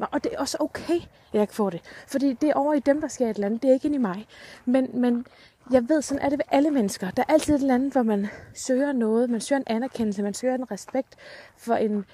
Og 0.00 0.24
det 0.24 0.34
er 0.34 0.38
også 0.38 0.56
okay, 0.60 0.96
at 0.96 1.08
jeg 1.32 1.42
ikke 1.42 1.54
får 1.54 1.70
det. 1.70 1.80
Fordi 2.06 2.32
det 2.32 2.48
er 2.48 2.54
over 2.54 2.74
i 2.74 2.80
dem, 2.80 3.00
der 3.00 3.08
sker 3.08 3.30
et 3.30 3.34
eller 3.34 3.46
andet. 3.46 3.62
Det 3.62 3.68
er 3.68 3.74
ikke 3.74 3.86
ind 3.86 3.94
i 3.94 3.98
mig. 3.98 4.26
Men, 4.64 5.00
men 5.00 5.26
jeg 5.70 5.88
ved, 5.88 6.02
sådan 6.02 6.22
er 6.22 6.28
det 6.28 6.38
ved 6.38 6.44
alle 6.50 6.70
mennesker. 6.70 7.10
Der 7.10 7.22
er 7.28 7.32
altid 7.32 7.54
et 7.54 7.60
eller 7.60 7.74
andet, 7.74 7.92
hvor 7.92 8.02
man 8.02 8.26
søger 8.54 8.92
noget. 8.92 9.30
Man 9.30 9.40
søger 9.40 9.60
en 9.60 9.66
anerkendelse. 9.66 10.22
Man 10.22 10.34
søger 10.34 10.54
en 10.54 10.70
respekt 10.70 11.16
for 11.56 11.74
en, 11.74 12.04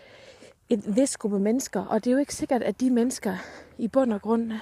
en 0.68 0.96
vis 0.96 1.16
gruppe 1.16 1.40
mennesker. 1.40 1.84
Og 1.84 2.04
det 2.04 2.10
er 2.10 2.14
jo 2.14 2.18
ikke 2.18 2.34
sikkert, 2.34 2.62
at 2.62 2.80
de 2.80 2.90
mennesker 2.90 3.36
i 3.78 3.88
bund 3.88 4.12
og 4.12 4.22
grund 4.22 4.52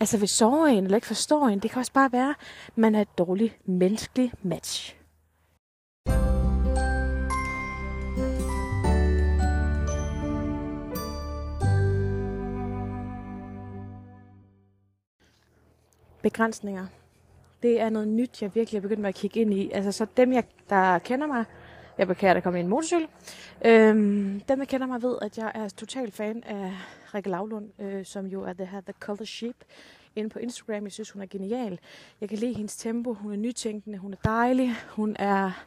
altså 0.00 0.18
vil 0.18 0.28
sove 0.28 0.70
en 0.70 0.84
eller 0.84 0.96
ikke 0.96 1.06
forstår 1.06 1.48
en. 1.48 1.58
Det 1.58 1.70
kan 1.70 1.78
også 1.78 1.92
bare 1.92 2.12
være, 2.12 2.34
at 2.66 2.78
man 2.78 2.94
er 2.94 3.00
et 3.00 3.18
dårligt 3.18 3.68
menneskeligt 3.68 4.44
match. 4.44 4.97
Begrænsninger. 16.30 16.86
Det 17.62 17.80
er 17.80 17.90
noget 17.90 18.08
nyt, 18.08 18.42
jeg 18.42 18.54
virkelig 18.54 18.78
er 18.78 18.82
begyndt 18.82 19.00
med 19.00 19.08
at 19.08 19.14
kigge 19.14 19.40
ind 19.40 19.54
i. 19.54 19.70
Altså 19.72 19.92
så 19.92 20.06
dem, 20.16 20.32
jeg, 20.32 20.44
der 20.70 20.98
kender 20.98 21.26
mig, 21.26 21.44
jeg 21.98 22.06
beklager, 22.06 22.34
der 22.34 22.40
kommer 22.40 22.60
en 22.60 22.68
motorcykel. 22.68 23.08
Øhm, 23.64 24.40
dem, 24.48 24.58
der 24.58 24.64
kender 24.64 24.86
mig, 24.86 25.02
ved, 25.02 25.18
at 25.22 25.38
jeg 25.38 25.52
er 25.54 25.68
total 25.68 26.12
fan 26.12 26.42
af 26.46 26.72
Rikke 27.14 27.30
Lavlund, 27.30 27.68
øh, 27.78 28.04
som 28.04 28.26
jo 28.26 28.42
er 28.42 28.52
det 28.52 28.68
her, 28.68 28.80
The 28.80 28.94
Color 29.00 29.24
Sheep 29.24 29.56
inde 30.16 30.30
på 30.30 30.38
Instagram. 30.38 30.84
Jeg 30.84 30.92
synes, 30.92 31.10
hun 31.10 31.22
er 31.22 31.26
genial. 31.26 31.78
Jeg 32.20 32.28
kan 32.28 32.38
lide 32.38 32.54
hendes 32.54 32.76
tempo. 32.76 33.12
Hun 33.12 33.32
er 33.32 33.36
nytænkende. 33.36 33.98
Hun 33.98 34.12
er 34.12 34.16
dejlig. 34.24 34.74
Hun 34.90 35.16
er 35.18 35.66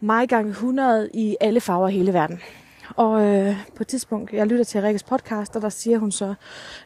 mig 0.00 0.28
gange 0.28 0.50
100 0.50 1.10
i 1.14 1.36
alle 1.40 1.60
farver 1.60 1.88
i 1.88 1.92
hele 1.92 2.12
verden. 2.12 2.40
Og 2.96 3.22
øh, 3.22 3.56
på 3.76 3.82
et 3.82 3.86
tidspunkt, 3.86 4.32
jeg 4.32 4.46
lytter 4.46 4.64
til 4.64 4.82
Rikkes 4.82 5.02
podcast, 5.02 5.56
og 5.56 5.62
der 5.62 5.68
siger 5.68 5.98
hun 5.98 6.12
så 6.12 6.34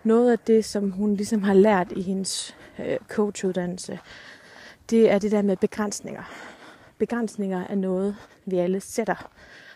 noget 0.04 0.32
af 0.32 0.38
det, 0.38 0.64
som 0.64 0.90
hun 0.90 1.14
ligesom 1.14 1.42
har 1.42 1.54
lært 1.54 1.92
i 1.92 2.02
hendes 2.02 2.56
øh, 2.78 2.96
coachuddannelse. 3.08 3.98
Det 4.90 5.10
er 5.10 5.18
det 5.18 5.32
der 5.32 5.42
med 5.42 5.56
begrænsninger. 5.56 6.22
Begrænsninger 6.98 7.64
er 7.68 7.74
noget, 7.74 8.16
vi 8.44 8.58
alle 8.58 8.80
sætter 8.80 9.30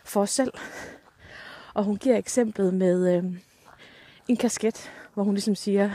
for 0.04 0.20
os 0.20 0.30
selv. 0.30 0.52
Og 1.75 1.84
hun 1.84 1.96
giver 1.96 2.16
eksemplet 2.16 2.75
med 2.75 3.16
øh, 3.16 3.25
en 4.28 4.37
kasket, 4.37 4.90
hvor 5.14 5.22
hun 5.22 5.34
ligesom 5.34 5.54
siger, 5.54 5.90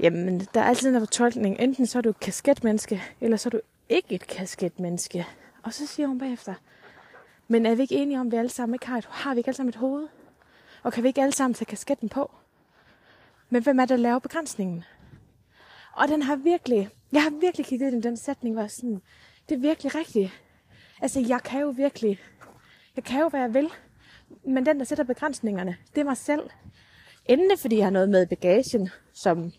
jamen 0.00 0.40
der 0.54 0.60
er 0.60 0.64
altid 0.64 0.94
en 0.94 1.00
fortolkning. 1.00 1.60
Enten 1.60 1.86
så 1.86 1.98
er 1.98 2.02
du 2.02 2.08
et 2.08 2.20
kasketmenneske, 2.20 3.02
eller 3.20 3.36
så 3.36 3.48
er 3.48 3.50
du 3.50 3.60
ikke 3.88 4.14
et 4.14 4.26
kasketmenneske. 4.26 5.26
Og 5.62 5.74
så 5.74 5.86
siger 5.86 6.06
hun 6.06 6.18
bagefter, 6.18 6.54
men 7.48 7.66
er 7.66 7.74
vi 7.74 7.82
ikke 7.82 7.94
enige 7.94 8.20
om, 8.20 8.26
at 8.26 8.32
vi 8.32 8.36
alle 8.36 8.50
sammen 8.50 8.74
ikke 8.74 8.86
har 8.86 8.98
et, 8.98 9.06
har 9.10 9.34
vi 9.34 9.38
ikke 9.38 9.48
alle 9.48 9.56
sammen 9.56 9.68
et 9.68 9.76
hoved? 9.76 10.08
Og 10.82 10.92
kan 10.92 11.02
vi 11.02 11.08
ikke 11.08 11.22
alle 11.22 11.32
sammen 11.32 11.54
tage 11.54 11.66
kasketten 11.66 12.08
på? 12.08 12.30
Men 13.50 13.62
hvem 13.62 13.78
er 13.78 13.82
det, 13.82 13.88
der 13.88 13.96
laver 13.96 14.18
begrænsningen? 14.18 14.84
Og 15.92 16.08
den 16.08 16.22
har 16.22 16.36
virkelig, 16.36 16.90
jeg 17.12 17.22
har 17.22 17.30
virkelig 17.40 17.66
kigget 17.66 17.92
ind 17.92 18.04
i 18.04 18.08
den 18.08 18.16
sætning, 18.16 18.54
hvor 18.54 18.66
sådan, 18.66 19.02
det 19.48 19.54
er 19.54 19.58
virkelig 19.58 19.94
rigtigt. 19.94 20.42
Altså, 21.00 21.20
jeg 21.20 21.42
kan 21.42 21.60
jo 21.60 21.68
virkelig, 21.68 22.18
jeg 22.96 23.04
kan 23.04 23.20
jo, 23.20 23.28
hvad 23.28 23.40
jeg 23.40 23.54
vil. 23.54 23.68
Men 24.44 24.66
den, 24.66 24.78
der 24.78 24.84
sætter 24.84 25.04
begrænsningerne, 25.04 25.76
det 25.94 26.00
er 26.00 26.04
mig 26.04 26.16
selv. 26.16 26.50
Endelig 27.26 27.58
fordi 27.58 27.76
jeg 27.76 27.86
har 27.86 27.90
noget 27.90 28.08
med 28.08 28.26
bagagen, 28.26 28.90
som 29.12 29.52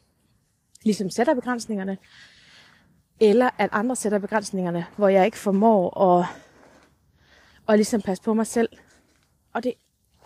ligesom 0.83 1.09
sætter 1.09 1.33
begrænsningerne, 1.33 1.97
eller 3.19 3.49
at 3.57 3.69
andre 3.71 3.95
sætter 3.95 4.19
begrænsningerne, 4.19 4.85
hvor 4.97 5.07
jeg 5.07 5.25
ikke 5.25 5.37
formår 5.37 6.01
at, 6.01 6.25
og 7.69 7.75
ligesom 7.75 8.01
passe 8.01 8.23
på 8.23 8.33
mig 8.33 8.47
selv. 8.47 8.69
Og, 9.53 9.63
det, 9.63 9.73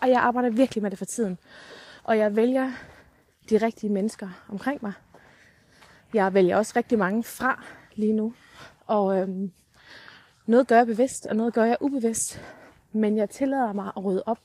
og 0.00 0.08
jeg 0.08 0.20
arbejder 0.20 0.50
virkelig 0.50 0.82
med 0.82 0.90
det 0.90 0.98
for 0.98 1.04
tiden. 1.04 1.38
Og 2.04 2.18
jeg 2.18 2.36
vælger 2.36 2.72
de 3.50 3.56
rigtige 3.56 3.92
mennesker 3.92 4.28
omkring 4.48 4.78
mig. 4.82 4.92
Jeg 6.14 6.34
vælger 6.34 6.56
også 6.56 6.72
rigtig 6.76 6.98
mange 6.98 7.24
fra 7.24 7.64
lige 7.94 8.12
nu. 8.12 8.34
Og 8.86 9.18
øhm, 9.18 9.52
noget 10.46 10.66
gør 10.66 10.76
jeg 10.76 10.86
bevidst, 10.86 11.26
og 11.26 11.36
noget 11.36 11.54
gør 11.54 11.64
jeg 11.64 11.76
ubevidst. 11.80 12.40
Men 12.92 13.16
jeg 13.16 13.30
tillader 13.30 13.72
mig 13.72 13.92
at 13.96 14.04
rydde 14.04 14.22
op. 14.26 14.38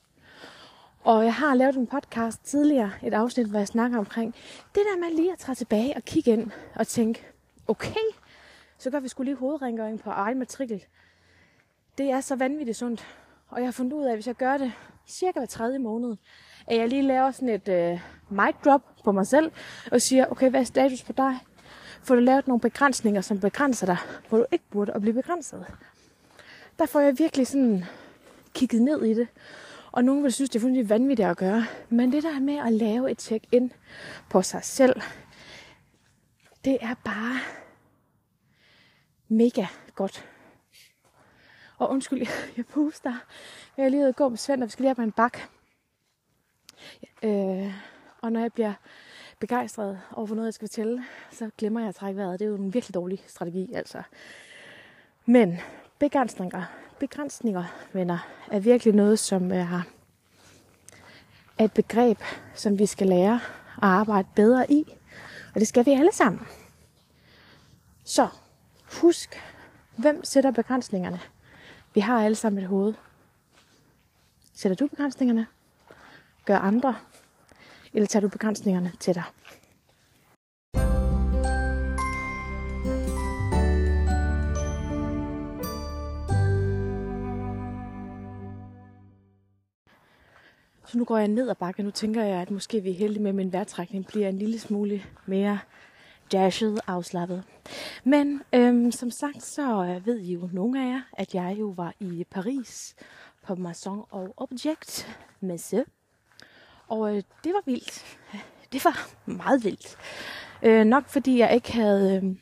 Og 1.04 1.24
jeg 1.24 1.34
har 1.34 1.54
lavet 1.54 1.76
en 1.76 1.86
podcast 1.86 2.44
tidligere, 2.44 2.92
et 3.02 3.14
afsnit, 3.14 3.46
hvor 3.46 3.58
jeg 3.58 3.68
snakker 3.68 3.98
omkring 3.98 4.34
det 4.74 4.82
der 4.92 5.00
med 5.00 5.16
lige 5.16 5.32
at 5.32 5.38
træde 5.38 5.58
tilbage 5.58 5.96
og 5.96 6.02
kigge 6.02 6.30
ind 6.30 6.50
og 6.74 6.86
tænke, 6.86 7.26
okay, 7.68 8.06
så 8.78 8.90
gør 8.90 9.00
vi 9.00 9.08
skulle 9.08 9.30
lige 9.30 9.38
hovedrengøring 9.38 10.00
på 10.00 10.10
egen 10.10 10.38
matrikel. 10.38 10.84
Det 12.00 12.10
er 12.10 12.20
så 12.20 12.36
vanvittigt 12.36 12.78
sundt. 12.78 13.06
Og 13.48 13.58
jeg 13.58 13.66
har 13.66 13.72
fundet 13.72 13.92
ud 13.92 14.04
af, 14.04 14.10
at 14.10 14.16
hvis 14.16 14.26
jeg 14.26 14.34
gør 14.34 14.56
det 14.56 14.72
cirka 15.06 15.38
hver 15.38 15.46
tredje 15.46 15.78
måned, 15.78 16.16
at 16.66 16.76
jeg 16.76 16.88
lige 16.88 17.02
laver 17.02 17.30
sådan 17.30 17.48
et 17.48 17.68
øh, 17.68 18.00
mic 18.30 18.54
drop 18.64 18.82
på 19.04 19.12
mig 19.12 19.26
selv, 19.26 19.52
og 19.92 20.02
siger, 20.02 20.26
okay, 20.26 20.50
hvad 20.50 20.60
er 20.60 20.64
status 20.64 21.02
på 21.02 21.12
dig? 21.12 21.38
Får 22.02 22.14
du 22.14 22.20
lavet 22.20 22.46
nogle 22.46 22.60
begrænsninger, 22.60 23.20
som 23.20 23.40
begrænser 23.40 23.86
dig, 23.86 23.96
hvor 24.28 24.38
du 24.38 24.44
ikke 24.52 24.64
burde 24.70 24.92
at 24.92 25.00
blive 25.00 25.14
begrænset? 25.14 25.66
Der 26.78 26.86
får 26.86 27.00
jeg 27.00 27.18
virkelig 27.18 27.46
sådan 27.46 27.84
kigget 28.54 28.82
ned 28.82 29.04
i 29.04 29.14
det. 29.14 29.28
Og 29.92 30.04
nogen 30.04 30.22
vil 30.22 30.32
synes, 30.32 30.50
det 30.50 30.58
er 30.58 30.60
fuldstændig 30.60 30.88
vanvittigt 30.88 31.28
at 31.28 31.36
gøre. 31.36 31.64
Men 31.88 32.12
det 32.12 32.22
der 32.22 32.40
med 32.40 32.56
at 32.56 32.72
lave 32.72 33.10
et 33.10 33.22
check-in 33.22 33.72
på 34.30 34.42
sig 34.42 34.64
selv, 34.64 35.00
det 36.64 36.78
er 36.80 36.94
bare 37.04 37.40
mega 39.28 39.66
godt. 39.94 40.29
Og 41.80 41.90
undskyld, 41.90 42.26
jeg 42.56 42.66
puster. 42.66 43.14
Jeg 43.76 43.84
er 43.84 43.88
lige 43.88 44.00
ude 44.00 44.08
at 44.08 44.16
gå 44.16 44.28
med 44.28 44.38
Svend, 44.38 44.62
og 44.62 44.66
vi 44.66 44.70
skal 44.70 44.82
lige 44.82 44.94
have 44.96 45.04
en 45.04 45.12
bak. 45.12 45.38
Øh, 47.22 47.74
og 48.20 48.32
når 48.32 48.40
jeg 48.40 48.52
bliver 48.52 48.72
begejstret 49.38 50.00
over 50.12 50.26
for 50.26 50.34
noget, 50.34 50.46
jeg 50.46 50.54
skal 50.54 50.68
fortælle, 50.68 51.04
så 51.30 51.50
glemmer 51.58 51.80
jeg 51.80 51.88
at 51.88 51.94
trække 51.94 52.18
vejret. 52.18 52.38
Det 52.38 52.44
er 52.44 52.48
jo 52.48 52.56
en 52.56 52.74
virkelig 52.74 52.94
dårlig 52.94 53.24
strategi, 53.26 53.72
altså. 53.74 54.02
Men 55.26 55.58
begrænsninger, 55.98 56.62
begrænsninger, 56.98 57.64
venner, 57.92 58.28
er 58.50 58.60
virkelig 58.60 58.94
noget, 58.94 59.18
som 59.18 59.52
er, 59.52 59.82
er 61.58 61.64
et 61.64 61.72
begreb, 61.72 62.18
som 62.54 62.78
vi 62.78 62.86
skal 62.86 63.06
lære 63.06 63.34
at 63.76 63.88
arbejde 63.88 64.28
bedre 64.34 64.72
i. 64.72 64.84
Og 65.54 65.60
det 65.60 65.68
skal 65.68 65.86
vi 65.86 65.90
alle 65.90 66.12
sammen. 66.12 66.46
Så 68.04 68.28
husk, 69.00 69.40
hvem 69.96 70.24
sætter 70.24 70.50
begrænsningerne? 70.50 71.20
Vi 71.94 72.00
har 72.00 72.24
alle 72.24 72.34
sammen 72.34 72.62
et 72.62 72.68
hoved. 72.68 72.94
Sætter 74.54 74.76
du 74.76 74.86
begrænsningerne? 74.86 75.46
Gør 76.44 76.58
andre? 76.58 76.96
Eller 77.92 78.06
tager 78.06 78.20
du 78.20 78.28
begrænsningerne 78.28 78.92
til 79.00 79.14
dig? 79.14 79.22
Så 90.86 90.98
nu 90.98 91.04
går 91.04 91.18
jeg 91.18 91.28
ned 91.28 91.48
ad 91.50 91.54
bakken. 91.54 91.84
Nu 91.84 91.90
tænker 91.90 92.22
jeg, 92.22 92.40
at 92.40 92.50
måske 92.50 92.80
vi 92.80 92.90
er 92.90 92.94
heldige 92.94 93.22
med, 93.22 93.30
at 93.30 93.34
min 93.34 93.52
vejrtrækning 93.52 94.06
bliver 94.06 94.28
en 94.28 94.38
lille 94.38 94.58
smule 94.58 95.02
mere 95.26 95.58
dashet 96.32 96.80
afslappet. 96.86 97.42
Men 98.04 98.42
øhm, 98.52 98.92
som 98.92 99.10
sagt, 99.10 99.42
så 99.42 99.84
øh, 99.84 100.06
ved 100.06 100.18
I 100.18 100.32
jo 100.32 100.48
nogle 100.52 100.84
af 100.84 100.92
jer, 100.92 101.00
at 101.12 101.34
jeg 101.34 101.56
jo 101.60 101.74
var 101.76 101.94
i 102.00 102.24
Paris 102.30 102.94
på 103.46 103.54
Maison 103.54 104.04
og 104.10 104.34
Object 104.36 105.18
Messe. 105.40 105.84
Og 106.88 107.16
øh, 107.16 107.22
det 107.44 107.52
var 107.52 107.62
vildt. 107.66 108.18
Det 108.72 108.84
var 108.84 109.10
meget 109.26 109.64
vildt. 109.64 109.96
Øh, 110.62 110.84
nok 110.84 111.08
fordi 111.08 111.38
jeg 111.38 111.54
ikke 111.54 111.72
havde... 111.72 112.16
Øh, 112.24 112.36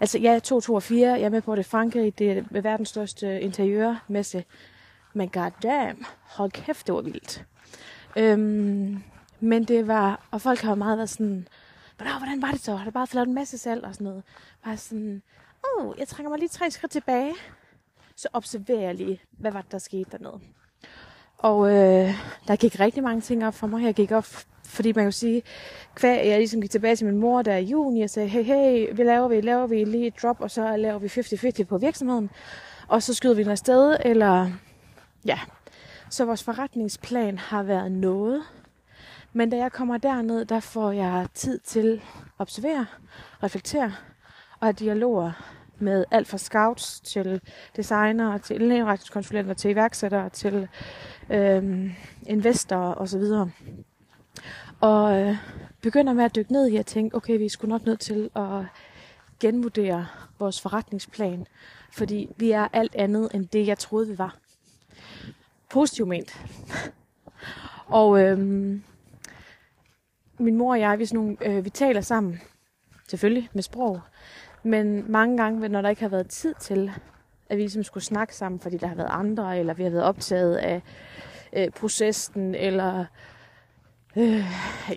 altså, 0.00 0.18
jeg 0.18 0.34
er 0.34 0.38
224, 0.38 1.08
jeg 1.08 1.22
er 1.22 1.28
med 1.28 1.42
på 1.42 1.56
det 1.56 1.66
Frankrig, 1.66 2.18
det 2.18 2.30
er 2.30 2.60
verdens 2.60 2.88
største 2.88 3.40
interiørmesse. 3.40 4.44
Men 5.14 5.28
goddamn, 5.28 6.04
hold 6.22 6.50
kæft, 6.50 6.86
det 6.86 6.94
var 6.94 7.00
vildt. 7.00 7.44
Øhm, 8.16 9.02
men 9.40 9.64
det 9.64 9.86
var, 9.86 10.28
og 10.30 10.40
folk 10.40 10.60
har 10.60 10.74
meget 10.74 10.98
været 10.98 11.10
sådan, 11.10 11.48
hvordan 11.96 12.42
var 12.42 12.50
det 12.50 12.60
så? 12.60 12.76
Har 12.76 12.84
du 12.84 12.90
bare 12.90 13.06
fået 13.06 13.26
en 13.26 13.34
masse 13.34 13.58
salg 13.58 13.84
og 13.84 13.94
sådan 13.94 14.04
noget? 14.04 14.22
Bare 14.64 14.76
sådan, 14.76 15.22
oh, 15.64 15.94
jeg 15.98 16.08
trækker 16.08 16.30
mig 16.30 16.38
lige 16.38 16.48
tre 16.48 16.70
skridt 16.70 16.92
tilbage. 16.92 17.34
Så 18.16 18.28
observerer 18.32 18.80
jeg 18.80 18.94
lige, 18.94 19.20
hvad 19.30 19.52
var 19.52 19.60
det, 19.62 19.72
der 19.72 19.78
skete 19.78 20.10
dernede. 20.12 20.40
Og 21.38 21.70
øh, 21.70 22.14
der 22.48 22.56
gik 22.56 22.80
rigtig 22.80 23.02
mange 23.02 23.20
ting 23.20 23.46
op 23.46 23.54
for 23.54 23.66
mig. 23.66 23.84
Jeg 23.84 23.94
gik 23.94 24.12
op, 24.12 24.26
fordi 24.64 24.92
man 24.92 25.04
kan 25.04 25.12
sige, 25.12 25.42
kvæg, 25.94 26.26
jeg 26.26 26.38
ligesom 26.38 26.60
gik 26.60 26.70
tilbage 26.70 26.96
til 26.96 27.06
min 27.06 27.18
mor 27.18 27.42
der 27.42 27.56
i 27.56 27.64
juni 27.64 28.02
og 28.02 28.10
sagde, 28.10 28.28
hey, 28.28 28.42
hey, 28.42 28.96
vi 28.96 29.02
laver 29.02 29.28
vi, 29.28 29.40
laver 29.40 29.66
vi 29.66 29.84
lige 29.84 30.06
et 30.06 30.22
drop, 30.22 30.40
og 30.40 30.50
så 30.50 30.76
laver 30.76 30.98
vi 30.98 31.06
50-50 31.06 31.64
på 31.64 31.78
virksomheden. 31.78 32.30
Og 32.88 33.02
så 33.02 33.14
skyder 33.14 33.34
vi 33.34 33.42
den 33.42 33.50
afsted, 33.50 33.96
eller 34.04 34.50
ja. 35.24 35.40
Så 36.10 36.24
vores 36.24 36.42
forretningsplan 36.44 37.38
har 37.38 37.62
været 37.62 37.92
noget. 37.92 38.42
Men 39.36 39.50
da 39.50 39.56
jeg 39.56 39.72
kommer 39.72 39.98
derned, 39.98 40.44
der 40.44 40.60
får 40.60 40.92
jeg 40.92 41.26
tid 41.34 41.58
til 41.58 41.92
at 41.92 42.00
observere, 42.38 42.86
reflektere 43.42 43.92
og 44.60 44.66
have 44.66 44.72
dialoger 44.72 45.32
med 45.78 46.04
alt 46.10 46.28
fra 46.28 46.38
scouts 46.38 47.00
til 47.00 47.40
designer, 47.76 48.38
til 48.38 48.56
indlægningskonsulenter, 48.60 49.54
til 49.54 49.70
iværksættere, 49.70 50.28
til 50.30 50.68
øhm, 51.30 51.92
investorer 52.26 52.94
osv. 52.94 53.22
Og 54.80 55.20
øh, 55.20 55.36
begynder 55.80 56.12
med 56.12 56.24
at 56.24 56.36
dykke 56.36 56.52
ned 56.52 56.68
i 56.68 56.76
at 56.76 56.86
tænke, 56.86 57.16
okay, 57.16 57.38
vi 57.38 57.48
skulle 57.48 57.72
nok 57.72 57.86
nødt 57.86 58.00
til 58.00 58.30
at 58.36 58.64
genvurdere 59.40 60.06
vores 60.38 60.60
forretningsplan, 60.60 61.46
fordi 61.92 62.28
vi 62.36 62.50
er 62.50 62.68
alt 62.72 62.94
andet 62.94 63.28
end 63.34 63.46
det, 63.48 63.66
jeg 63.66 63.78
troede, 63.78 64.08
vi 64.08 64.18
var. 64.18 64.36
Positivt 65.70 66.08
ment. 66.08 66.40
og 67.86 68.20
øhm, 68.20 68.82
min 70.38 70.56
mor 70.56 70.72
og 70.72 70.80
jeg, 70.80 70.98
vi, 70.98 71.06
sådan 71.06 71.20
nogle, 71.20 71.36
øh, 71.46 71.64
vi 71.64 71.70
taler 71.70 72.00
sammen, 72.00 72.40
selvfølgelig 73.08 73.48
med 73.52 73.62
sprog, 73.62 74.00
men 74.62 75.12
mange 75.12 75.36
gange, 75.36 75.68
når 75.68 75.82
der 75.82 75.88
ikke 75.88 76.02
har 76.02 76.08
været 76.08 76.28
tid 76.28 76.54
til, 76.60 76.90
at 77.48 77.56
vi 77.56 77.62
ligesom 77.62 77.82
skulle 77.82 78.04
snakke 78.04 78.34
sammen, 78.34 78.60
fordi 78.60 78.76
der 78.76 78.86
har 78.86 78.94
været 78.94 79.10
andre, 79.10 79.58
eller 79.58 79.74
vi 79.74 79.82
har 79.82 79.90
været 79.90 80.04
optaget 80.04 80.56
af 80.56 80.82
øh, 81.52 81.70
processen, 81.70 82.54
eller 82.54 83.04
øh, 84.16 84.44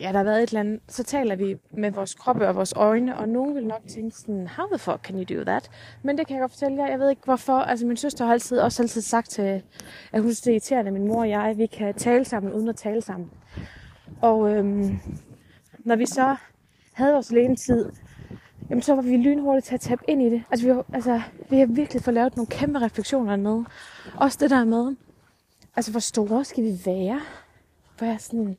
ja, 0.01 0.07
der 0.11 0.17
har 0.17 0.23
været 0.23 0.43
et 0.43 0.49
eller 0.49 0.59
andet, 0.59 0.79
så 0.87 1.03
taler 1.03 1.35
vi 1.35 1.57
med 1.71 1.91
vores 1.91 2.15
kroppe 2.15 2.47
og 2.47 2.55
vores 2.55 2.73
øjne, 2.75 3.17
og 3.17 3.29
nogen 3.29 3.55
vil 3.55 3.67
nok 3.67 3.81
tænke 3.87 4.15
sådan, 4.15 4.47
how 4.47 4.67
the 4.67 4.77
fuck 4.77 4.99
can 5.03 5.15
you 5.15 5.37
do 5.37 5.43
that? 5.43 5.69
Men 6.03 6.17
det 6.17 6.27
kan 6.27 6.35
jeg 6.35 6.41
godt 6.41 6.51
fortælle 6.51 6.83
jer, 6.83 6.89
jeg 6.89 6.99
ved 6.99 7.09
ikke 7.09 7.21
hvorfor. 7.25 7.57
Altså 7.57 7.85
min 7.85 7.97
søster 7.97 8.25
har 8.25 8.33
altid, 8.33 8.59
også 8.59 8.83
altid 8.83 9.01
sagt 9.01 9.29
til, 9.29 9.63
at 10.11 10.21
hun 10.21 10.23
synes 10.23 10.41
det 10.41 10.51
er 10.51 10.53
irriterende, 10.53 10.91
min 10.91 11.07
mor 11.07 11.19
og 11.19 11.29
jeg, 11.29 11.53
vi 11.57 11.65
kan 11.65 11.93
tale 11.93 12.25
sammen 12.25 12.53
uden 12.53 12.69
at 12.69 12.75
tale 12.75 13.01
sammen. 13.01 13.31
Og 14.21 14.51
øhm, 14.51 14.99
når 15.87 15.95
vi 15.95 16.05
så 16.05 16.35
havde 16.93 17.13
vores 17.13 17.31
alene 17.31 17.57
jamen 18.69 18.81
så 18.81 18.95
var 18.95 19.01
vi 19.01 19.17
lynhurtigt 19.17 19.65
til 19.65 19.73
at 19.73 19.81
tabe 19.81 20.01
ind 20.07 20.21
i 20.21 20.29
det. 20.29 20.43
Altså 20.51 20.73
vi, 20.73 20.81
altså, 20.93 21.21
vi 21.49 21.59
har 21.59 21.65
virkelig 21.65 22.01
fået 22.03 22.13
lavet 22.13 22.35
nogle 22.35 22.47
kæmpe 22.47 22.79
refleksioner 22.79 23.35
med. 23.35 23.63
Også 24.15 24.37
det 24.41 24.49
der 24.49 24.63
med, 24.63 24.95
altså 25.75 25.91
hvor 25.91 25.99
store 25.99 26.45
skal 26.45 26.63
vi 26.63 26.79
være? 26.85 27.21
For 27.95 28.05
jeg 28.05 28.21
sådan, 28.21 28.57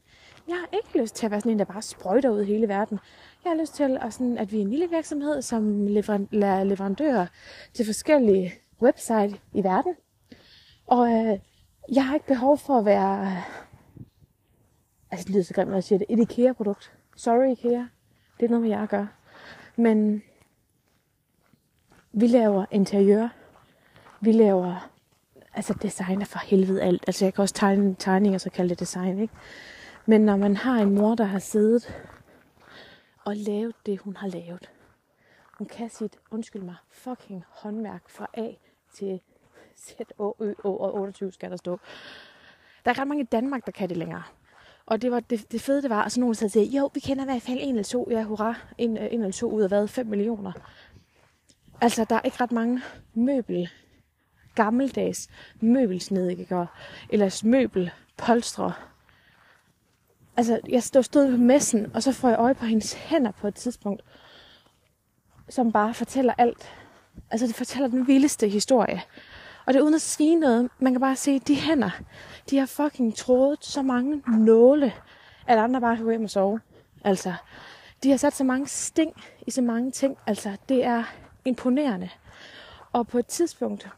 jeg 0.48 0.56
har 0.56 0.68
ikke 0.72 1.00
lyst 1.02 1.14
til 1.14 1.26
at 1.26 1.30
være 1.30 1.40
sådan 1.40 1.52
en, 1.52 1.58
der 1.58 1.64
bare 1.64 1.82
sprøjter 1.82 2.30
ud 2.30 2.42
i 2.42 2.46
hele 2.46 2.68
verden. 2.68 2.98
Jeg 3.44 3.52
har 3.52 3.60
lyst 3.60 3.74
til, 3.74 3.98
at, 4.00 4.12
sådan, 4.14 4.38
at 4.38 4.52
vi 4.52 4.58
er 4.58 4.62
en 4.62 4.70
lille 4.70 4.88
virksomhed, 4.90 5.42
som 5.42 5.86
leverer 5.86 6.64
leverandører 6.64 7.26
til 7.74 7.86
forskellige 7.86 8.52
websites 8.82 9.40
i 9.54 9.64
verden. 9.64 9.94
Og 10.86 11.10
øh, 11.12 11.38
jeg 11.92 12.06
har 12.06 12.14
ikke 12.14 12.26
behov 12.26 12.58
for 12.58 12.78
at 12.78 12.84
være... 12.84 13.42
Altså, 15.10 15.24
det 15.24 15.34
lyder 15.34 15.44
så 15.44 15.54
grimt, 15.54 15.68
når 15.70 15.76
jeg 15.76 15.84
siger 15.84 15.98
det. 15.98 16.06
Et 16.10 16.18
IKEA-produkt. 16.18 16.92
Sorry, 17.18 17.50
IKEA. 17.50 17.86
Det 18.40 18.46
er 18.46 18.48
noget 18.48 18.62
med 18.62 18.70
jer. 18.70 19.06
Men 19.76 20.22
vi 22.12 22.26
laver 22.26 22.66
interiør. 22.70 23.28
Vi 24.20 24.32
laver 24.32 24.90
altså 25.54 25.74
designer 25.82 26.24
for 26.24 26.38
helvede 26.38 26.82
alt. 26.82 27.04
Altså 27.06 27.24
jeg 27.24 27.34
kan 27.34 27.42
også 27.42 27.54
tegne 27.54 27.96
tegninger, 27.98 28.38
så 28.38 28.50
kalde 28.50 28.68
det 28.68 28.80
design, 28.80 29.18
ikke? 29.18 29.34
Men 30.06 30.20
når 30.20 30.36
man 30.36 30.56
har 30.56 30.74
en 30.74 30.94
mor, 30.94 31.14
der 31.14 31.24
har 31.24 31.38
siddet 31.38 31.94
og 33.24 33.36
lavet 33.36 33.74
det, 33.86 33.98
hun 33.98 34.16
har 34.16 34.28
lavet. 34.28 34.70
Hun 35.58 35.66
kan 35.66 35.90
sit, 35.90 36.16
undskyld 36.30 36.62
mig, 36.62 36.76
fucking 36.90 37.44
håndværk 37.48 38.08
fra 38.08 38.26
A 38.34 38.48
til 38.94 39.20
Z, 39.78 39.92
O, 40.18 40.32
Ø, 40.40 40.54
O 40.64 40.76
og 40.76 40.94
28 40.94 41.32
skal 41.32 41.50
der 41.50 41.56
stå. 41.56 41.80
Der 42.84 42.90
er 42.90 42.98
ret 42.98 43.08
mange 43.08 43.22
i 43.22 43.26
Danmark, 43.26 43.66
der 43.66 43.72
kan 43.72 43.88
det 43.88 43.96
længere. 43.96 44.22
Og 44.88 45.02
det, 45.02 45.10
var, 45.10 45.20
det, 45.20 45.52
det 45.52 45.60
fede 45.60 45.82
det 45.82 45.90
var, 45.90 46.02
at 46.02 46.12
så 46.12 46.20
nogen 46.20 46.34
sagde 46.34 46.52
til, 46.52 46.72
jo, 46.72 46.90
vi 46.94 47.00
kender 47.00 47.24
i 47.24 47.26
hvert 47.26 47.42
fald 47.42 47.58
en 47.60 47.68
eller 47.68 47.82
to, 47.82 48.08
ja, 48.10 48.22
hurra, 48.22 48.54
en, 48.78 48.96
øh, 48.96 49.04
en 49.04 49.20
eller 49.20 49.32
to 49.32 49.50
ud 49.50 49.62
af 49.62 49.68
hvad, 49.68 49.88
5 49.88 50.06
millioner. 50.06 50.52
Altså, 51.80 52.04
der 52.04 52.16
er 52.16 52.20
ikke 52.24 52.36
ret 52.40 52.52
mange 52.52 52.82
møbel, 53.14 53.68
gammeldags 54.54 55.28
møbelsnedikere, 55.60 56.66
eller 57.10 57.40
møbelpolstre. 57.44 58.72
Altså, 60.36 60.60
jeg 60.68 60.82
stod, 60.82 61.02
stod 61.02 61.30
på 61.30 61.36
messen, 61.36 61.90
og 61.94 62.02
så 62.02 62.12
får 62.12 62.28
jeg 62.28 62.38
øje 62.38 62.54
på 62.54 62.64
hendes 62.64 62.92
hænder 62.92 63.30
på 63.30 63.48
et 63.48 63.54
tidspunkt, 63.54 64.02
som 65.48 65.72
bare 65.72 65.94
fortæller 65.94 66.32
alt. 66.38 66.72
Altså, 67.30 67.46
det 67.46 67.54
fortæller 67.54 67.88
den 67.88 68.06
vildeste 68.06 68.48
historie. 68.48 69.02
Og 69.68 69.74
det 69.74 69.80
er 69.80 69.84
uden 69.84 69.94
at 69.94 70.00
sige 70.00 70.36
noget. 70.36 70.70
Man 70.78 70.92
kan 70.92 71.00
bare 71.00 71.16
se, 71.16 71.38
de 71.38 71.54
hænder, 71.54 71.90
de 72.50 72.58
har 72.58 72.66
fucking 72.66 73.16
trådet 73.16 73.64
så 73.64 73.82
mange 73.82 74.22
nåle, 74.38 74.92
at 75.46 75.58
andre 75.58 75.80
bare 75.80 75.96
kan 75.96 76.04
gå 76.04 76.10
hjem 76.10 76.24
og 76.24 76.30
sove. 76.30 76.60
Altså, 77.04 77.34
de 78.02 78.10
har 78.10 78.16
sat 78.16 78.32
så 78.32 78.44
mange 78.44 78.68
sting 78.68 79.12
i 79.46 79.50
så 79.50 79.62
mange 79.62 79.90
ting. 79.90 80.16
Altså, 80.26 80.56
det 80.68 80.84
er 80.84 81.04
imponerende. 81.44 82.08
Og 82.92 83.08
på 83.08 83.18
et 83.18 83.26
tidspunkt, 83.26 83.88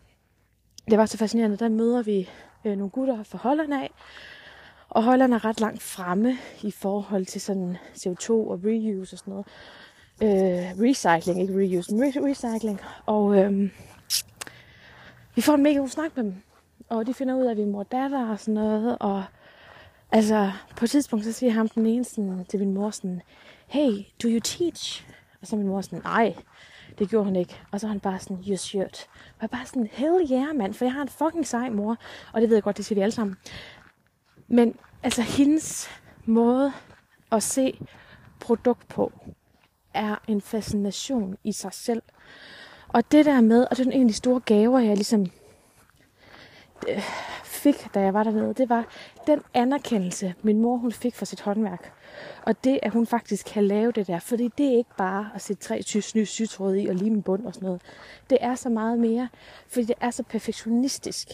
det 0.90 0.98
var 0.98 1.06
så 1.06 1.18
fascinerende, 1.18 1.56
der 1.56 1.68
møder 1.68 2.02
vi 2.02 2.28
øh, 2.64 2.76
nogle 2.76 2.90
gutter 2.90 3.22
fra 3.22 3.38
Holland 3.38 3.74
af. 3.74 3.90
Og 4.88 5.02
Holland 5.02 5.34
er 5.34 5.44
ret 5.44 5.60
langt 5.60 5.82
fremme 5.82 6.36
i 6.62 6.70
forhold 6.70 7.26
til 7.26 7.40
sådan 7.40 7.76
CO2 7.94 8.30
og 8.30 8.60
reuse 8.64 9.14
og 9.14 9.18
sådan 9.18 9.30
noget. 9.30 9.46
Øh, 10.22 10.82
recycling, 10.82 11.40
ikke 11.40 11.54
reuse, 11.54 11.94
men 11.94 12.12
re- 12.12 12.30
recycling. 12.30 12.80
Og 13.06 13.36
øh, 13.38 13.70
vi 15.34 15.40
får 15.40 15.54
en 15.54 15.62
mega 15.62 15.78
god 15.78 15.88
snak 15.88 16.16
med 16.16 16.24
dem. 16.24 16.34
Og 16.88 17.06
de 17.06 17.14
finder 17.14 17.34
ud 17.34 17.46
af, 17.46 17.50
at 17.50 17.56
vi 17.56 17.62
er 17.62 17.66
mor 17.66 17.78
og 17.78 17.92
datter 17.92 18.30
og 18.30 18.40
sådan 18.40 18.54
noget. 18.54 18.98
Og 19.00 19.24
altså, 20.12 20.52
på 20.76 20.84
et 20.84 20.90
tidspunkt, 20.90 21.24
så 21.24 21.32
siger 21.32 21.52
ham 21.52 21.68
den 21.68 21.86
ene 21.86 22.04
sådan, 22.04 22.44
til 22.48 22.58
min 22.58 22.74
mor 22.74 22.90
sådan, 22.90 23.22
hey, 23.66 23.90
do 24.22 24.28
you 24.28 24.40
teach? 24.40 25.06
Og 25.40 25.46
så 25.46 25.56
min 25.56 25.66
mor 25.66 25.80
sådan, 25.80 26.00
nej, 26.04 26.34
det 26.98 27.10
gjorde 27.10 27.24
han 27.24 27.36
ikke. 27.36 27.60
Og 27.70 27.80
så 27.80 27.86
er 27.86 27.88
han 27.88 28.00
bare 28.00 28.18
sådan, 28.18 28.44
you 28.48 28.56
shirt. 28.56 29.06
Og 29.36 29.42
jeg 29.42 29.50
bare 29.50 29.66
sådan, 29.66 29.88
hell 29.92 30.32
yeah, 30.32 30.56
mand, 30.56 30.74
for 30.74 30.84
jeg 30.84 30.92
har 30.92 31.02
en 31.02 31.08
fucking 31.08 31.46
sej 31.46 31.68
mor. 31.68 31.96
Og 32.32 32.40
det 32.40 32.48
ved 32.48 32.56
jeg 32.56 32.62
godt, 32.62 32.76
det 32.76 32.84
siger 32.84 32.96
vi 32.96 33.02
alle 33.02 33.12
sammen. 33.12 33.36
Men 34.48 34.74
altså, 35.02 35.22
hendes 35.22 35.88
måde 36.26 36.72
at 37.32 37.42
se 37.42 37.78
produkt 38.40 38.88
på, 38.88 39.12
er 39.94 40.16
en 40.28 40.40
fascination 40.40 41.36
i 41.44 41.52
sig 41.52 41.72
selv. 41.72 42.02
Og 42.92 43.12
det 43.12 43.26
der 43.26 43.40
med, 43.40 43.66
og 43.70 43.76
det 43.76 43.86
er 43.86 43.90
en 43.90 44.02
af 44.02 44.08
de 44.08 44.14
store 44.14 44.40
gaver, 44.40 44.78
jeg 44.78 44.94
ligesom 44.96 45.26
øh, 46.88 47.02
fik, 47.44 47.94
da 47.94 48.00
jeg 48.00 48.14
var 48.14 48.22
dernede, 48.22 48.54
det 48.54 48.68
var 48.68 48.86
den 49.26 49.42
anerkendelse, 49.54 50.34
min 50.42 50.58
mor 50.62 50.76
hun 50.76 50.92
fik 50.92 51.14
for 51.14 51.24
sit 51.24 51.40
håndværk. 51.40 51.92
Og 52.46 52.64
det, 52.64 52.78
at 52.82 52.92
hun 52.92 53.06
faktisk 53.06 53.46
kan 53.46 53.66
lave 53.66 53.92
det 53.92 54.06
der. 54.06 54.18
Fordi 54.18 54.50
det 54.58 54.66
er 54.66 54.76
ikke 54.76 54.96
bare 54.96 55.30
at 55.34 55.42
sætte 55.42 55.62
tre 55.62 55.82
nye 56.14 56.26
sytråd 56.26 56.76
i 56.76 56.86
og 56.86 56.94
lime 56.94 57.22
bund 57.22 57.46
og 57.46 57.54
sådan 57.54 57.66
noget. 57.66 57.82
Det 58.30 58.38
er 58.40 58.54
så 58.54 58.68
meget 58.68 58.98
mere, 58.98 59.28
fordi 59.68 59.84
det 59.84 59.94
er 60.00 60.10
så 60.10 60.22
perfektionistisk. 60.22 61.28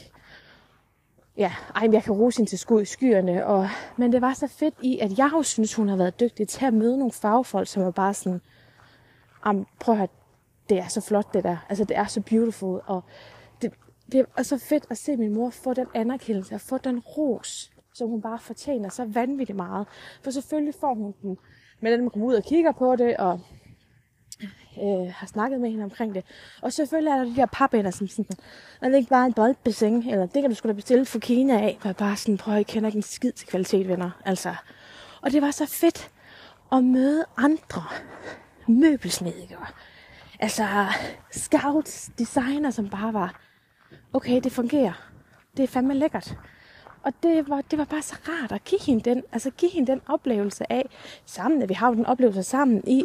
Ja, 1.36 1.52
ej, 1.74 1.88
jeg 1.92 2.02
kan 2.02 2.12
rose 2.12 2.38
hende 2.38 2.50
til 2.50 2.58
skud 2.58 2.82
i 2.82 2.84
skyerne. 2.84 3.46
Og, 3.46 3.68
men 3.96 4.12
det 4.12 4.20
var 4.20 4.34
så 4.34 4.46
fedt 4.46 4.74
i, 4.82 4.98
at 4.98 5.18
jeg 5.18 5.30
jo 5.32 5.42
synes, 5.42 5.74
hun 5.74 5.88
har 5.88 5.96
været 5.96 6.20
dygtig 6.20 6.48
til 6.48 6.66
at 6.66 6.74
møde 6.74 6.98
nogle 6.98 7.12
fagfolk, 7.12 7.68
som 7.68 7.82
er 7.82 7.90
bare 7.90 8.14
sådan, 8.14 8.40
prøv 9.80 9.92
at 9.92 9.98
høre, 9.98 10.08
det 10.68 10.78
er 10.78 10.88
så 10.88 11.00
flot 11.00 11.34
det 11.34 11.44
der. 11.44 11.66
Altså 11.68 11.84
det 11.84 11.96
er 11.96 12.06
så 12.06 12.20
beautiful. 12.20 12.80
Og 12.86 13.04
det, 13.62 13.72
det 14.12 14.26
er 14.36 14.42
så 14.42 14.58
fedt 14.58 14.86
at 14.90 14.98
se 14.98 15.16
min 15.16 15.34
mor 15.34 15.50
få 15.50 15.74
den 15.74 15.86
anerkendelse 15.94 16.54
og 16.54 16.60
få 16.60 16.78
den 16.78 16.98
ros, 16.98 17.70
som 17.94 18.08
hun 18.08 18.22
bare 18.22 18.38
fortjener 18.38 18.88
så 18.88 19.04
vanvittigt 19.04 19.56
meget. 19.56 19.86
For 20.22 20.30
selvfølgelig 20.30 20.74
får 20.80 20.94
hun 20.94 21.14
den 21.22 21.38
med 21.80 21.92
den, 21.92 22.00
man 22.00 22.10
kommer 22.10 22.26
ud 22.26 22.34
og 22.34 22.44
kigger 22.44 22.72
på 22.72 22.96
det, 22.96 23.16
og 23.16 23.40
øh, 24.82 25.12
har 25.12 25.26
snakket 25.26 25.60
med 25.60 25.70
hende 25.70 25.84
omkring 25.84 26.14
det. 26.14 26.24
Og 26.62 26.72
selvfølgelig 26.72 27.10
er 27.10 27.16
der 27.16 27.24
de 27.24 27.36
der 27.36 27.46
papænder, 27.46 27.90
som 27.90 28.08
sådan, 28.08 28.36
er 28.82 28.88
det 28.88 28.96
ikke 28.96 29.10
bare 29.10 29.26
en 29.26 29.32
boldbassin, 29.32 30.08
eller 30.08 30.26
det 30.26 30.42
kan 30.42 30.50
du 30.50 30.56
skulle 30.56 30.72
da 30.72 30.76
bestille 30.76 31.04
for 31.04 31.18
Kina 31.18 31.60
af, 31.60 31.76
for 31.80 31.88
jeg 31.88 31.96
bare 31.96 32.16
sådan, 32.16 32.38
prøv 32.38 32.54
jeg 32.54 32.66
kender 32.66 32.88
ikke 32.88 32.96
en 32.96 33.02
skid 33.02 33.32
til 33.32 33.48
kvalitet, 33.48 33.88
venner. 33.88 34.10
Altså. 34.24 34.54
Og 35.20 35.32
det 35.32 35.42
var 35.42 35.50
så 35.50 35.66
fedt 35.66 36.10
at 36.72 36.84
møde 36.84 37.24
andre 37.36 37.84
møbelsnedikere, 38.68 39.66
altså 40.40 40.86
scouts, 41.30 42.10
designer, 42.18 42.70
som 42.70 42.88
bare 42.88 43.12
var, 43.12 43.40
okay, 44.12 44.40
det 44.44 44.52
fungerer. 44.52 44.92
Det 45.56 45.62
er 45.62 45.66
fandme 45.66 45.94
lækkert. 45.94 46.36
Og 47.02 47.12
det 47.22 47.48
var, 47.48 47.60
det 47.70 47.78
var 47.78 47.84
bare 47.84 48.02
så 48.02 48.16
rart 48.28 48.52
at 48.52 48.64
give 48.64 48.80
hende 48.80 49.10
den, 49.10 49.22
altså 49.32 49.50
give 49.50 49.70
hende 49.70 49.92
den 49.92 50.00
oplevelse 50.06 50.72
af, 50.72 50.88
sammen, 51.24 51.62
at 51.62 51.68
vi 51.68 51.74
har 51.74 51.90
den 51.90 52.06
oplevelse 52.06 52.42
sammen 52.42 52.82
i, 52.86 53.04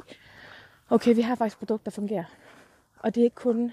okay, 0.90 1.16
vi 1.16 1.22
har 1.22 1.36
faktisk 1.36 1.58
produkter, 1.58 1.66
produkt, 1.66 1.86
der 1.86 1.92
fungerer. 1.92 2.24
Og 3.00 3.16
det 3.16 3.22
er 3.22 3.26
ikke 3.26 3.36
kun 3.36 3.72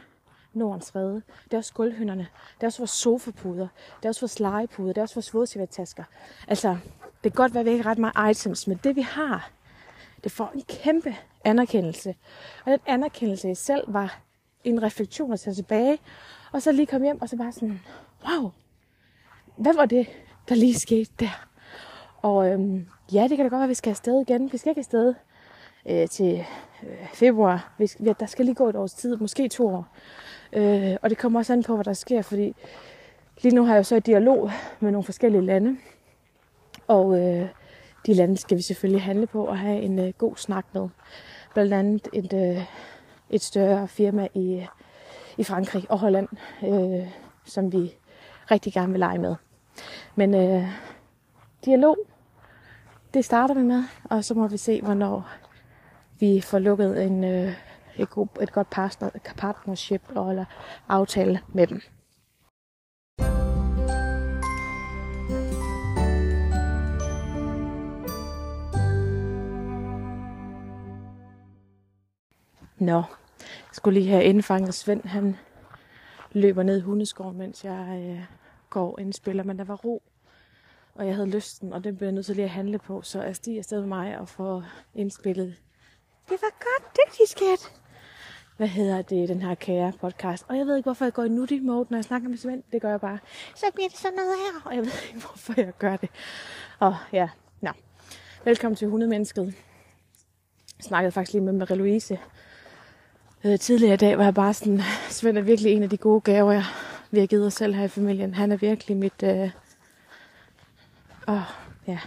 Nordens 0.52 0.96
Rede. 0.96 1.22
Det 1.44 1.52
er 1.52 1.58
også 1.58 1.74
gulvhønderne. 1.74 2.28
Det 2.54 2.62
er 2.62 2.66
også 2.66 2.78
vores 2.78 2.90
sofapuder. 2.90 3.68
Det 3.96 4.04
er 4.04 4.08
også 4.08 4.20
vores 4.20 4.40
legepuder. 4.40 4.92
Det 4.92 4.98
er 4.98 5.02
også 5.02 5.14
vores 5.14 5.34
vådserviettasker. 5.34 6.04
Altså, 6.48 6.68
det 7.24 7.32
kan 7.32 7.42
godt 7.42 7.54
være, 7.54 7.60
at 7.60 7.66
vi 7.66 7.70
ikke 7.70 7.84
har 7.84 7.90
ret 7.90 7.98
meget 7.98 8.30
items, 8.30 8.66
men 8.66 8.80
det 8.84 8.96
vi 8.96 9.00
har, 9.00 9.50
det 10.24 10.32
får 10.32 10.52
en 10.54 10.62
kæmpe 10.68 11.16
anerkendelse. 11.48 12.14
Og 12.64 12.72
den 12.72 12.80
anerkendelse 12.86 13.50
i 13.50 13.54
selv 13.54 13.92
var 13.92 14.20
en 14.64 14.82
refleksion 14.82 15.32
at 15.32 15.40
tage 15.40 15.54
tilbage, 15.54 15.98
og 16.52 16.62
så 16.62 16.72
lige 16.72 16.86
komme 16.86 17.06
hjem, 17.06 17.22
og 17.22 17.28
så 17.28 17.36
bare 17.36 17.52
sådan, 17.52 17.80
wow, 18.28 18.50
hvad 19.56 19.74
var 19.74 19.86
det, 19.86 20.06
der 20.48 20.54
lige 20.54 20.74
skete 20.74 21.10
der? 21.20 21.46
Og 22.22 22.50
øhm, 22.50 22.86
ja, 23.12 23.22
det 23.22 23.36
kan 23.36 23.38
da 23.38 23.42
godt 23.42 23.52
være, 23.52 23.62
at 23.62 23.68
vi 23.68 23.74
skal 23.74 23.90
afsted 23.90 24.20
igen. 24.20 24.52
Vi 24.52 24.58
skal 24.58 24.70
ikke 24.70 24.78
afsted 24.78 25.14
øh, 25.88 26.08
til 26.08 26.44
øh, 26.82 27.08
februar. 27.14 27.74
Vi 27.78 27.86
skal, 27.86 28.16
der 28.20 28.26
skal 28.26 28.44
lige 28.44 28.54
gå 28.54 28.68
et 28.68 28.76
års 28.76 28.94
tid, 28.94 29.16
måske 29.16 29.48
to 29.48 29.66
år. 29.66 29.86
Øh, 30.52 30.96
og 31.02 31.10
det 31.10 31.18
kommer 31.18 31.38
også 31.38 31.52
an 31.52 31.62
på, 31.62 31.74
hvad 31.74 31.84
der 31.84 31.92
sker, 31.92 32.22
fordi 32.22 32.54
lige 33.42 33.54
nu 33.54 33.64
har 33.64 33.72
jeg 33.72 33.78
jo 33.78 33.84
så 33.84 33.96
et 33.96 34.06
dialog 34.06 34.50
med 34.80 34.90
nogle 34.90 35.04
forskellige 35.04 35.42
lande. 35.42 35.76
Og 36.86 37.20
øh, 37.20 37.48
de 38.06 38.14
lande 38.14 38.36
skal 38.36 38.56
vi 38.56 38.62
selvfølgelig 38.62 39.02
handle 39.02 39.26
på 39.26 39.44
og 39.44 39.58
have 39.58 39.80
en 39.80 39.98
øh, 39.98 40.12
god 40.18 40.36
snak 40.36 40.66
med. 40.72 40.88
Blandt 41.58 41.74
andet 41.74 42.08
et, 42.12 42.32
øh, 42.32 42.64
et 43.30 43.42
større 43.42 43.88
firma 43.88 44.28
i, 44.34 44.66
i 45.38 45.44
Frankrig 45.44 45.86
og 45.88 45.98
Holland, 45.98 46.28
øh, 46.62 47.12
som 47.44 47.72
vi 47.72 47.94
rigtig 48.50 48.72
gerne 48.72 48.92
vil 48.92 48.98
lege 48.98 49.18
med. 49.18 49.34
Men 50.16 50.34
øh, 50.34 50.68
dialog, 51.64 51.96
det 53.14 53.24
starter 53.24 53.54
vi 53.54 53.62
med, 53.62 53.84
og 54.04 54.24
så 54.24 54.34
må 54.34 54.48
vi 54.48 54.56
se, 54.56 54.80
hvornår 54.82 55.28
vi 56.20 56.40
får 56.40 56.58
lukket 56.58 57.04
en, 57.04 57.24
øh, 57.24 57.52
et, 57.96 58.10
god, 58.10 58.26
et 58.42 58.52
godt 58.52 58.70
partner, 58.70 59.10
partnership 59.36 60.02
eller 60.10 60.44
aftale 60.88 61.40
med 61.48 61.66
dem. 61.66 61.80
Nå, 72.78 72.96
jeg 73.40 73.72
skulle 73.72 74.00
lige 74.00 74.10
have 74.10 74.24
indfanget 74.24 74.74
Svend. 74.74 75.04
Han 75.04 75.36
løber 76.32 76.62
ned 76.62 76.78
i 76.78 76.80
hundeskoven, 76.80 77.38
mens 77.38 77.64
jeg 77.64 78.04
øh, 78.06 78.24
går 78.70 78.92
og 78.92 79.00
indspiller. 79.00 79.44
Men 79.44 79.58
der 79.58 79.64
var 79.64 79.76
ro, 79.76 80.02
og 80.94 81.06
jeg 81.06 81.14
havde 81.14 81.30
lysten, 81.30 81.72
og 81.72 81.84
den 81.84 81.96
blev 81.96 82.06
jeg 82.06 82.12
nødt 82.12 82.26
til 82.26 82.34
lige 82.36 82.44
at 82.44 82.50
handle 82.50 82.78
på. 82.78 83.02
Så 83.02 83.22
jeg 83.22 83.36
stiger 83.36 83.58
afsted 83.58 83.80
med 83.80 83.88
mig 83.88 84.18
og 84.18 84.28
får 84.28 84.64
indspillet. 84.94 85.56
Det 86.28 86.38
var 86.42 86.50
godt, 86.50 86.96
dygtig 86.96 87.28
skat. 87.28 87.72
Hvad 88.56 88.68
hedder 88.68 89.02
det, 89.02 89.28
den 89.28 89.42
her 89.42 89.54
kære 89.54 89.92
podcast? 90.00 90.44
Og 90.48 90.56
jeg 90.56 90.66
ved 90.66 90.76
ikke, 90.76 90.86
hvorfor 90.86 91.04
jeg 91.04 91.12
går 91.12 91.24
i 91.24 91.28
nutty 91.28 91.58
mode, 91.62 91.86
når 91.90 91.98
jeg 91.98 92.04
snakker 92.04 92.28
med 92.28 92.38
Svend. 92.38 92.62
Det 92.72 92.82
gør 92.82 92.90
jeg 92.90 93.00
bare. 93.00 93.18
Så 93.54 93.66
bliver 93.74 93.88
det 93.88 93.98
sådan 93.98 94.16
noget 94.16 94.34
her, 94.38 94.70
og 94.70 94.74
jeg 94.74 94.84
ved 94.84 94.92
ikke, 95.08 95.20
hvorfor 95.26 95.52
jeg 95.56 95.72
gør 95.78 95.96
det. 95.96 96.10
Og 96.78 96.96
ja, 97.12 97.28
nå. 97.60 97.70
Velkommen 98.44 98.76
til 98.76 98.88
Hundemennesket. 98.88 99.44
Jeg 100.78 100.84
snakkede 100.84 101.12
faktisk 101.12 101.32
lige 101.32 101.44
med 101.52 101.62
Marie-Louise 101.62 102.18
øh, 103.52 103.58
tidligere 103.58 103.94
i 103.94 103.96
dag, 103.96 104.18
var 104.18 104.24
jeg 104.24 104.34
bare 104.34 104.54
sådan, 104.54 104.80
Svend 105.10 105.38
er 105.38 105.42
virkelig 105.42 105.72
en 105.72 105.82
af 105.82 105.90
de 105.90 105.96
gode 105.96 106.20
gaver, 106.20 106.52
jeg, 106.52 106.64
vi 107.10 107.20
har 107.20 107.26
givet 107.26 107.46
os 107.46 107.54
selv 107.54 107.74
her 107.74 107.84
i 107.84 107.88
familien. 107.88 108.34
Han 108.34 108.52
er 108.52 108.56
virkelig 108.56 108.96
mit... 108.96 109.22
Øh, 109.22 109.50
åh, 111.28 111.40
ja. 111.86 111.98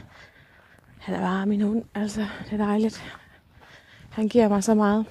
Han 0.99 1.15
er 1.15 1.19
bare 1.19 1.45
min 1.45 1.61
hund, 1.61 1.85
altså. 1.95 2.27
Det 2.45 2.53
er 2.53 2.65
dejligt. 2.65 3.03
Han 4.11 4.27
giver 4.27 4.47
mig 4.47 4.63
så 4.63 4.73
meget 4.73 5.05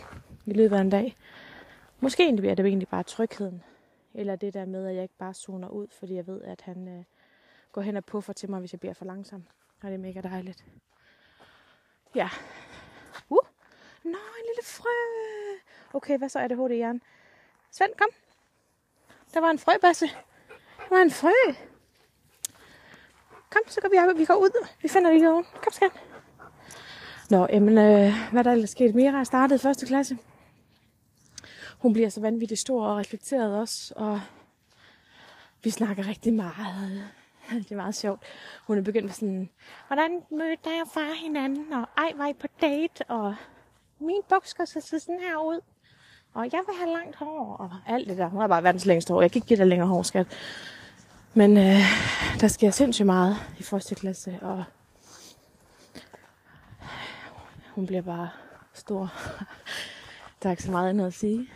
i 0.46 0.52
løbet 0.52 0.76
af 0.76 0.80
en 0.80 0.90
dag. 0.90 1.16
Måske 2.00 2.36
bliver 2.36 2.54
det 2.54 2.66
egentlig 2.66 2.88
bare 2.88 3.02
trygheden. 3.02 3.62
Eller 4.14 4.36
det 4.36 4.54
der 4.54 4.64
med, 4.64 4.86
at 4.86 4.94
jeg 4.94 5.02
ikke 5.02 5.18
bare 5.18 5.34
zoner 5.34 5.68
ud, 5.68 5.86
fordi 5.98 6.14
jeg 6.14 6.26
ved, 6.26 6.42
at 6.42 6.60
han 6.60 6.88
øh, 6.88 7.04
går 7.72 7.82
hen 7.82 7.96
og 7.96 8.04
puffer 8.04 8.32
til 8.32 8.50
mig, 8.50 8.60
hvis 8.60 8.72
jeg 8.72 8.80
bliver 8.80 8.94
for 8.94 9.04
langsom. 9.04 9.44
Og 9.82 9.88
det 9.88 9.94
er 9.94 9.98
mega 9.98 10.20
dejligt. 10.20 10.64
Ja. 12.14 12.28
Uh. 13.30 13.38
Nå, 14.04 14.10
en 14.10 14.46
lille 14.46 14.64
frø. 14.64 14.88
Okay, 15.94 16.18
hvad 16.18 16.28
så 16.28 16.38
er 16.38 16.48
det 16.48 16.56
hurtigt 16.56 16.76
i 16.76 16.80
hjernen? 16.80 17.02
Svend, 17.70 17.90
kom. 17.98 18.08
Der 19.34 19.40
var 19.40 19.50
en 19.50 19.58
frøbasse. 19.58 20.06
Der 20.78 20.96
var 20.96 21.02
en 21.02 21.10
frø. 21.10 21.30
Kom, 23.50 23.62
så 23.66 23.80
går 23.80 23.88
vi 23.88 24.10
op, 24.10 24.18
vi 24.18 24.24
går 24.24 24.34
ud. 24.34 24.66
Vi 24.82 24.88
finder 24.88 25.12
lige 25.12 25.30
oven. 25.30 25.44
Kom, 25.44 25.72
skat. 25.72 25.92
Nå, 27.30 27.46
jamen, 27.50 27.78
øh, 27.78 28.12
hvad 28.32 28.44
der 28.44 28.52
ellers 28.52 28.70
sket? 28.70 28.94
Mira 28.94 29.20
er 29.20 29.24
startet 29.24 29.60
første 29.60 29.86
klasse. 29.86 30.18
Hun 31.78 31.92
bliver 31.92 32.08
så 32.08 32.20
vanvittigt 32.20 32.60
stor 32.60 32.86
og 32.86 32.96
reflekteret 32.96 33.60
også, 33.60 33.94
og 33.96 34.20
vi 35.62 35.70
snakker 35.70 36.08
rigtig 36.08 36.34
meget. 36.34 37.10
Det 37.50 37.72
er 37.72 37.76
meget 37.76 37.94
sjovt. 37.94 38.22
Hun 38.66 38.78
er 38.78 38.82
begyndt 38.82 39.04
med 39.04 39.12
sådan, 39.12 39.50
hvordan 39.86 40.22
mødte 40.30 40.70
jeg 40.70 40.84
far 40.94 41.14
hinanden, 41.24 41.72
og 41.72 41.88
ej, 41.96 42.12
var 42.16 42.26
I 42.26 42.32
på 42.32 42.46
date, 42.60 43.04
og 43.08 43.34
min 43.98 44.22
buks 44.28 44.54
går 44.54 44.64
så 44.64 44.80
sådan 44.80 45.20
her 45.20 45.36
ud, 45.36 45.60
og 46.34 46.44
jeg 46.52 46.60
vil 46.66 46.76
have 46.78 46.92
langt 46.92 47.16
hår, 47.16 47.56
og 47.56 47.70
alt 47.86 48.08
det 48.08 48.18
der. 48.18 48.28
Hun 48.28 48.40
har 48.40 48.48
bare 48.48 48.62
verdens 48.62 48.86
længste 48.86 49.12
hår. 49.12 49.20
Jeg 49.20 49.30
kan 49.30 49.38
ikke 49.38 49.48
give 49.48 49.58
dig 49.58 49.66
længere 49.66 49.88
hår, 49.88 50.02
skat. 50.02 50.26
Men 51.34 51.56
øh, 51.56 51.80
der 52.40 52.48
sker 52.48 52.70
sindssygt 52.70 53.06
meget 53.06 53.36
i 53.58 53.62
første 53.62 53.94
klasse, 53.94 54.38
og 54.42 54.64
hun 57.74 57.86
bliver 57.86 58.02
bare 58.02 58.28
stor. 58.74 59.12
der 60.42 60.48
er 60.48 60.50
ikke 60.50 60.62
så 60.62 60.70
meget 60.70 60.88
andet 60.88 61.06
at 61.06 61.14
sige. 61.14 61.48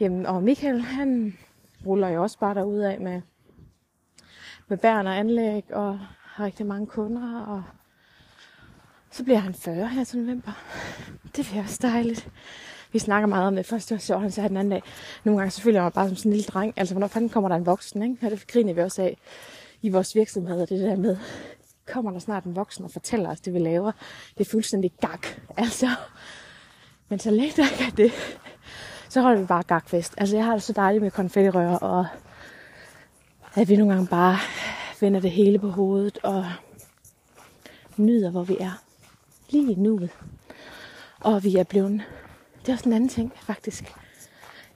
Jamen, 0.00 0.26
og 0.26 0.42
Michael, 0.42 0.80
han 0.80 1.38
ruller 1.86 2.08
jo 2.08 2.22
også 2.22 2.38
bare 2.38 2.54
derud 2.54 2.78
af 2.78 3.00
med, 3.00 3.22
med 4.68 4.78
bæren 4.78 5.06
og 5.06 5.18
anlæg, 5.18 5.64
og 5.72 6.00
har 6.22 6.44
rigtig 6.44 6.66
mange 6.66 6.86
kunder, 6.86 7.44
og 7.44 7.62
så 9.10 9.24
bliver 9.24 9.38
han 9.38 9.54
40 9.54 9.88
her 9.88 10.04
til 10.04 10.18
november. 10.18 10.52
Det 11.36 11.46
bliver 11.46 11.62
også 11.62 11.78
dejligt. 11.82 12.28
Vi 12.92 12.98
snakker 12.98 13.26
meget 13.26 13.46
om 13.46 13.56
det. 13.56 13.66
Først 13.66 13.88
det 13.88 13.94
var 13.94 14.00
sjovt, 14.00 14.22
han 14.22 14.30
sagde 14.30 14.48
den 14.48 14.56
anden 14.56 14.70
dag. 14.70 14.82
Nogle 15.24 15.38
gange 15.38 15.50
så 15.50 15.60
føler 15.60 15.76
jeg 15.76 15.82
mig 15.84 15.92
bare 15.92 16.08
som 16.08 16.16
sådan 16.16 16.32
en 16.32 16.36
lille 16.36 16.46
dreng. 16.46 16.74
Altså, 16.76 16.94
hvornår 16.94 17.08
fanden 17.08 17.28
kommer 17.28 17.48
der 17.48 17.56
en 17.56 17.66
voksen, 17.66 18.02
ikke? 18.02 18.26
Og 18.26 18.30
det 18.30 18.46
griner 18.46 18.72
vi 18.72 18.80
også 18.80 19.02
af 19.02 19.16
i 19.82 19.88
vores 19.88 20.14
virksomhed, 20.14 20.66
det 20.66 20.80
der 20.80 20.96
med, 20.96 21.16
kommer 21.86 22.10
der 22.10 22.18
snart 22.18 22.44
en 22.44 22.56
voksen 22.56 22.84
og 22.84 22.90
fortæller 22.90 23.30
os 23.30 23.40
det, 23.40 23.54
vi 23.54 23.58
laver. 23.58 23.92
Det 24.38 24.46
er 24.46 24.50
fuldstændig 24.50 24.92
gak. 25.00 25.26
Altså, 25.56 25.88
men 27.08 27.18
så 27.18 27.30
længe 27.30 27.52
der 27.56 27.70
ikke 27.70 27.84
er 27.84 27.96
det, 27.96 28.12
så 29.08 29.20
holder 29.20 29.40
vi 29.40 29.46
bare 29.46 29.62
gakfest. 29.62 30.14
Altså, 30.18 30.36
jeg 30.36 30.44
har 30.44 30.52
det 30.52 30.62
så 30.62 30.72
dejligt 30.72 31.02
med 31.02 31.10
konfettirør, 31.10 31.76
og 31.76 32.06
at 33.54 33.68
vi 33.68 33.76
nogle 33.76 33.94
gange 33.94 34.08
bare 34.08 34.38
vender 35.00 35.20
det 35.20 35.30
hele 35.30 35.58
på 35.58 35.70
hovedet, 35.70 36.18
og 36.22 36.46
nyder, 37.96 38.30
hvor 38.30 38.42
vi 38.42 38.56
er. 38.60 38.82
Lige 39.50 39.82
nu. 39.82 40.00
Og 41.20 41.44
vi 41.44 41.56
er 41.56 41.64
blevet... 41.64 42.02
Det 42.60 42.68
er 42.68 42.72
også 42.72 42.88
en 42.88 42.92
anden 42.92 43.08
ting, 43.08 43.32
faktisk. 43.42 43.94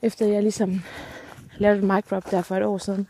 Efter 0.01 0.25
jeg 0.25 0.41
ligesom 0.41 0.81
lavede 1.57 1.79
et 1.79 1.83
microp 1.83 2.31
der 2.31 2.41
for 2.41 2.55
et 2.55 2.63
år 2.63 2.77
siden. 2.77 3.07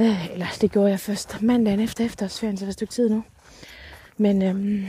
Øh, 0.00 0.32
eller 0.32 0.46
det 0.60 0.72
gjorde 0.72 0.90
jeg 0.90 1.00
først 1.00 1.42
mandagen 1.42 1.80
efter 1.80 2.04
efterårsferien, 2.04 2.56
så 2.56 2.60
det 2.60 2.66
er 2.66 2.70
et 2.70 2.74
stykke 2.74 2.92
tid 2.92 3.08
nu. 3.08 3.24
Men 4.16 4.42
øhm, 4.42 4.86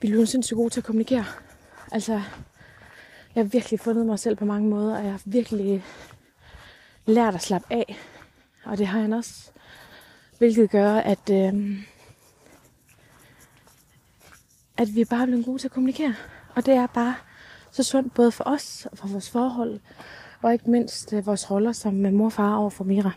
vi 0.00 0.08
blev 0.08 0.26
sindssygt 0.26 0.56
gode 0.56 0.70
til 0.70 0.80
at 0.80 0.84
kommunikere. 0.84 1.24
Altså, 1.92 2.12
jeg 3.34 3.44
har 3.44 3.48
virkelig 3.48 3.80
fundet 3.80 4.06
mig 4.06 4.18
selv 4.18 4.36
på 4.36 4.44
mange 4.44 4.68
måder, 4.68 4.96
og 4.98 5.04
jeg 5.04 5.12
har 5.12 5.22
virkelig 5.24 5.84
lært 7.06 7.34
at 7.34 7.42
slappe 7.42 7.74
af. 7.74 7.96
Og 8.64 8.78
det 8.78 8.86
har 8.86 9.00
han 9.00 9.12
også. 9.12 9.50
Hvilket 10.38 10.70
gør, 10.70 10.94
at, 10.94 11.30
øhm, 11.30 11.78
at 14.76 14.94
vi 14.94 15.00
er 15.00 15.04
bare 15.10 15.26
blevet 15.26 15.44
gode 15.44 15.58
til 15.58 15.68
at 15.68 15.72
kommunikere. 15.72 16.14
Og 16.58 16.66
det 16.66 16.74
er 16.74 16.86
bare 16.86 17.14
så 17.70 17.82
sundt 17.82 18.14
både 18.14 18.32
for 18.32 18.44
os 18.46 18.86
og 18.92 18.98
for 18.98 19.08
vores 19.08 19.30
forhold, 19.30 19.80
og 20.42 20.52
ikke 20.52 20.70
mindst 20.70 21.12
øh, 21.12 21.26
vores 21.26 21.50
roller 21.50 21.72
som 21.72 21.94
med 21.94 22.10
mor 22.10 22.24
og 22.24 22.32
far 22.32 22.56
over 22.56 22.70
for 22.70 22.84
Mira. 22.84 23.12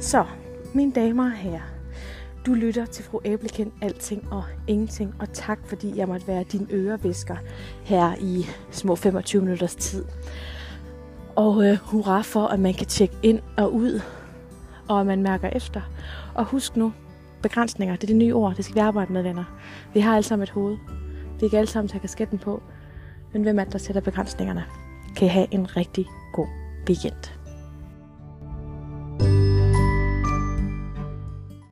Så, 0.00 0.24
mine 0.74 0.92
damer 0.92 1.24
og 1.24 1.32
herrer, 1.32 1.73
du 2.46 2.54
lytter 2.54 2.86
til 2.86 3.04
fru 3.04 3.20
Æblekind 3.24 3.72
Alting 3.82 4.32
og 4.32 4.44
Ingenting, 4.66 5.14
og 5.20 5.32
tak 5.32 5.58
fordi 5.66 5.96
jeg 5.96 6.08
måtte 6.08 6.28
være 6.28 6.44
din 6.52 6.68
ørevisker 6.70 7.36
her 7.84 8.14
i 8.20 8.46
små 8.70 8.96
25 8.96 9.42
minutters 9.42 9.74
tid. 9.74 10.04
Og 11.36 11.66
øh, 11.66 11.76
hurra 11.76 12.22
for, 12.22 12.46
at 12.46 12.60
man 12.60 12.74
kan 12.74 12.86
tjekke 12.86 13.14
ind 13.22 13.40
og 13.56 13.74
ud, 13.74 14.00
og 14.88 15.00
at 15.00 15.06
man 15.06 15.22
mærker 15.22 15.48
efter. 15.48 15.80
Og 16.34 16.44
husk 16.44 16.76
nu, 16.76 16.92
begrænsninger, 17.42 17.96
det 17.96 18.02
er 18.02 18.06
det 18.06 18.16
nye 18.16 18.34
ord, 18.34 18.54
det 18.54 18.64
skal 18.64 18.74
vi 18.74 18.80
arbejde 18.80 19.12
med, 19.12 19.22
venner. 19.22 19.44
Vi 19.94 20.00
har 20.00 20.16
alle 20.16 20.26
sammen 20.26 20.42
et 20.42 20.50
hoved. 20.50 20.76
Vi 21.40 21.48
kan 21.48 21.58
alle 21.58 21.70
sammen 21.70 21.88
tage 21.88 22.00
kasketten 22.00 22.38
på. 22.38 22.62
Men 23.32 23.42
hvem 23.42 23.58
er 23.58 23.64
det, 23.64 23.72
der 23.72 23.78
sætter 23.78 24.00
begrænsningerne? 24.00 24.64
Kan 25.16 25.26
I 25.26 25.30
have 25.30 25.46
en 25.50 25.76
rigtig 25.76 26.06
god 26.32 26.48
weekend. 26.88 27.33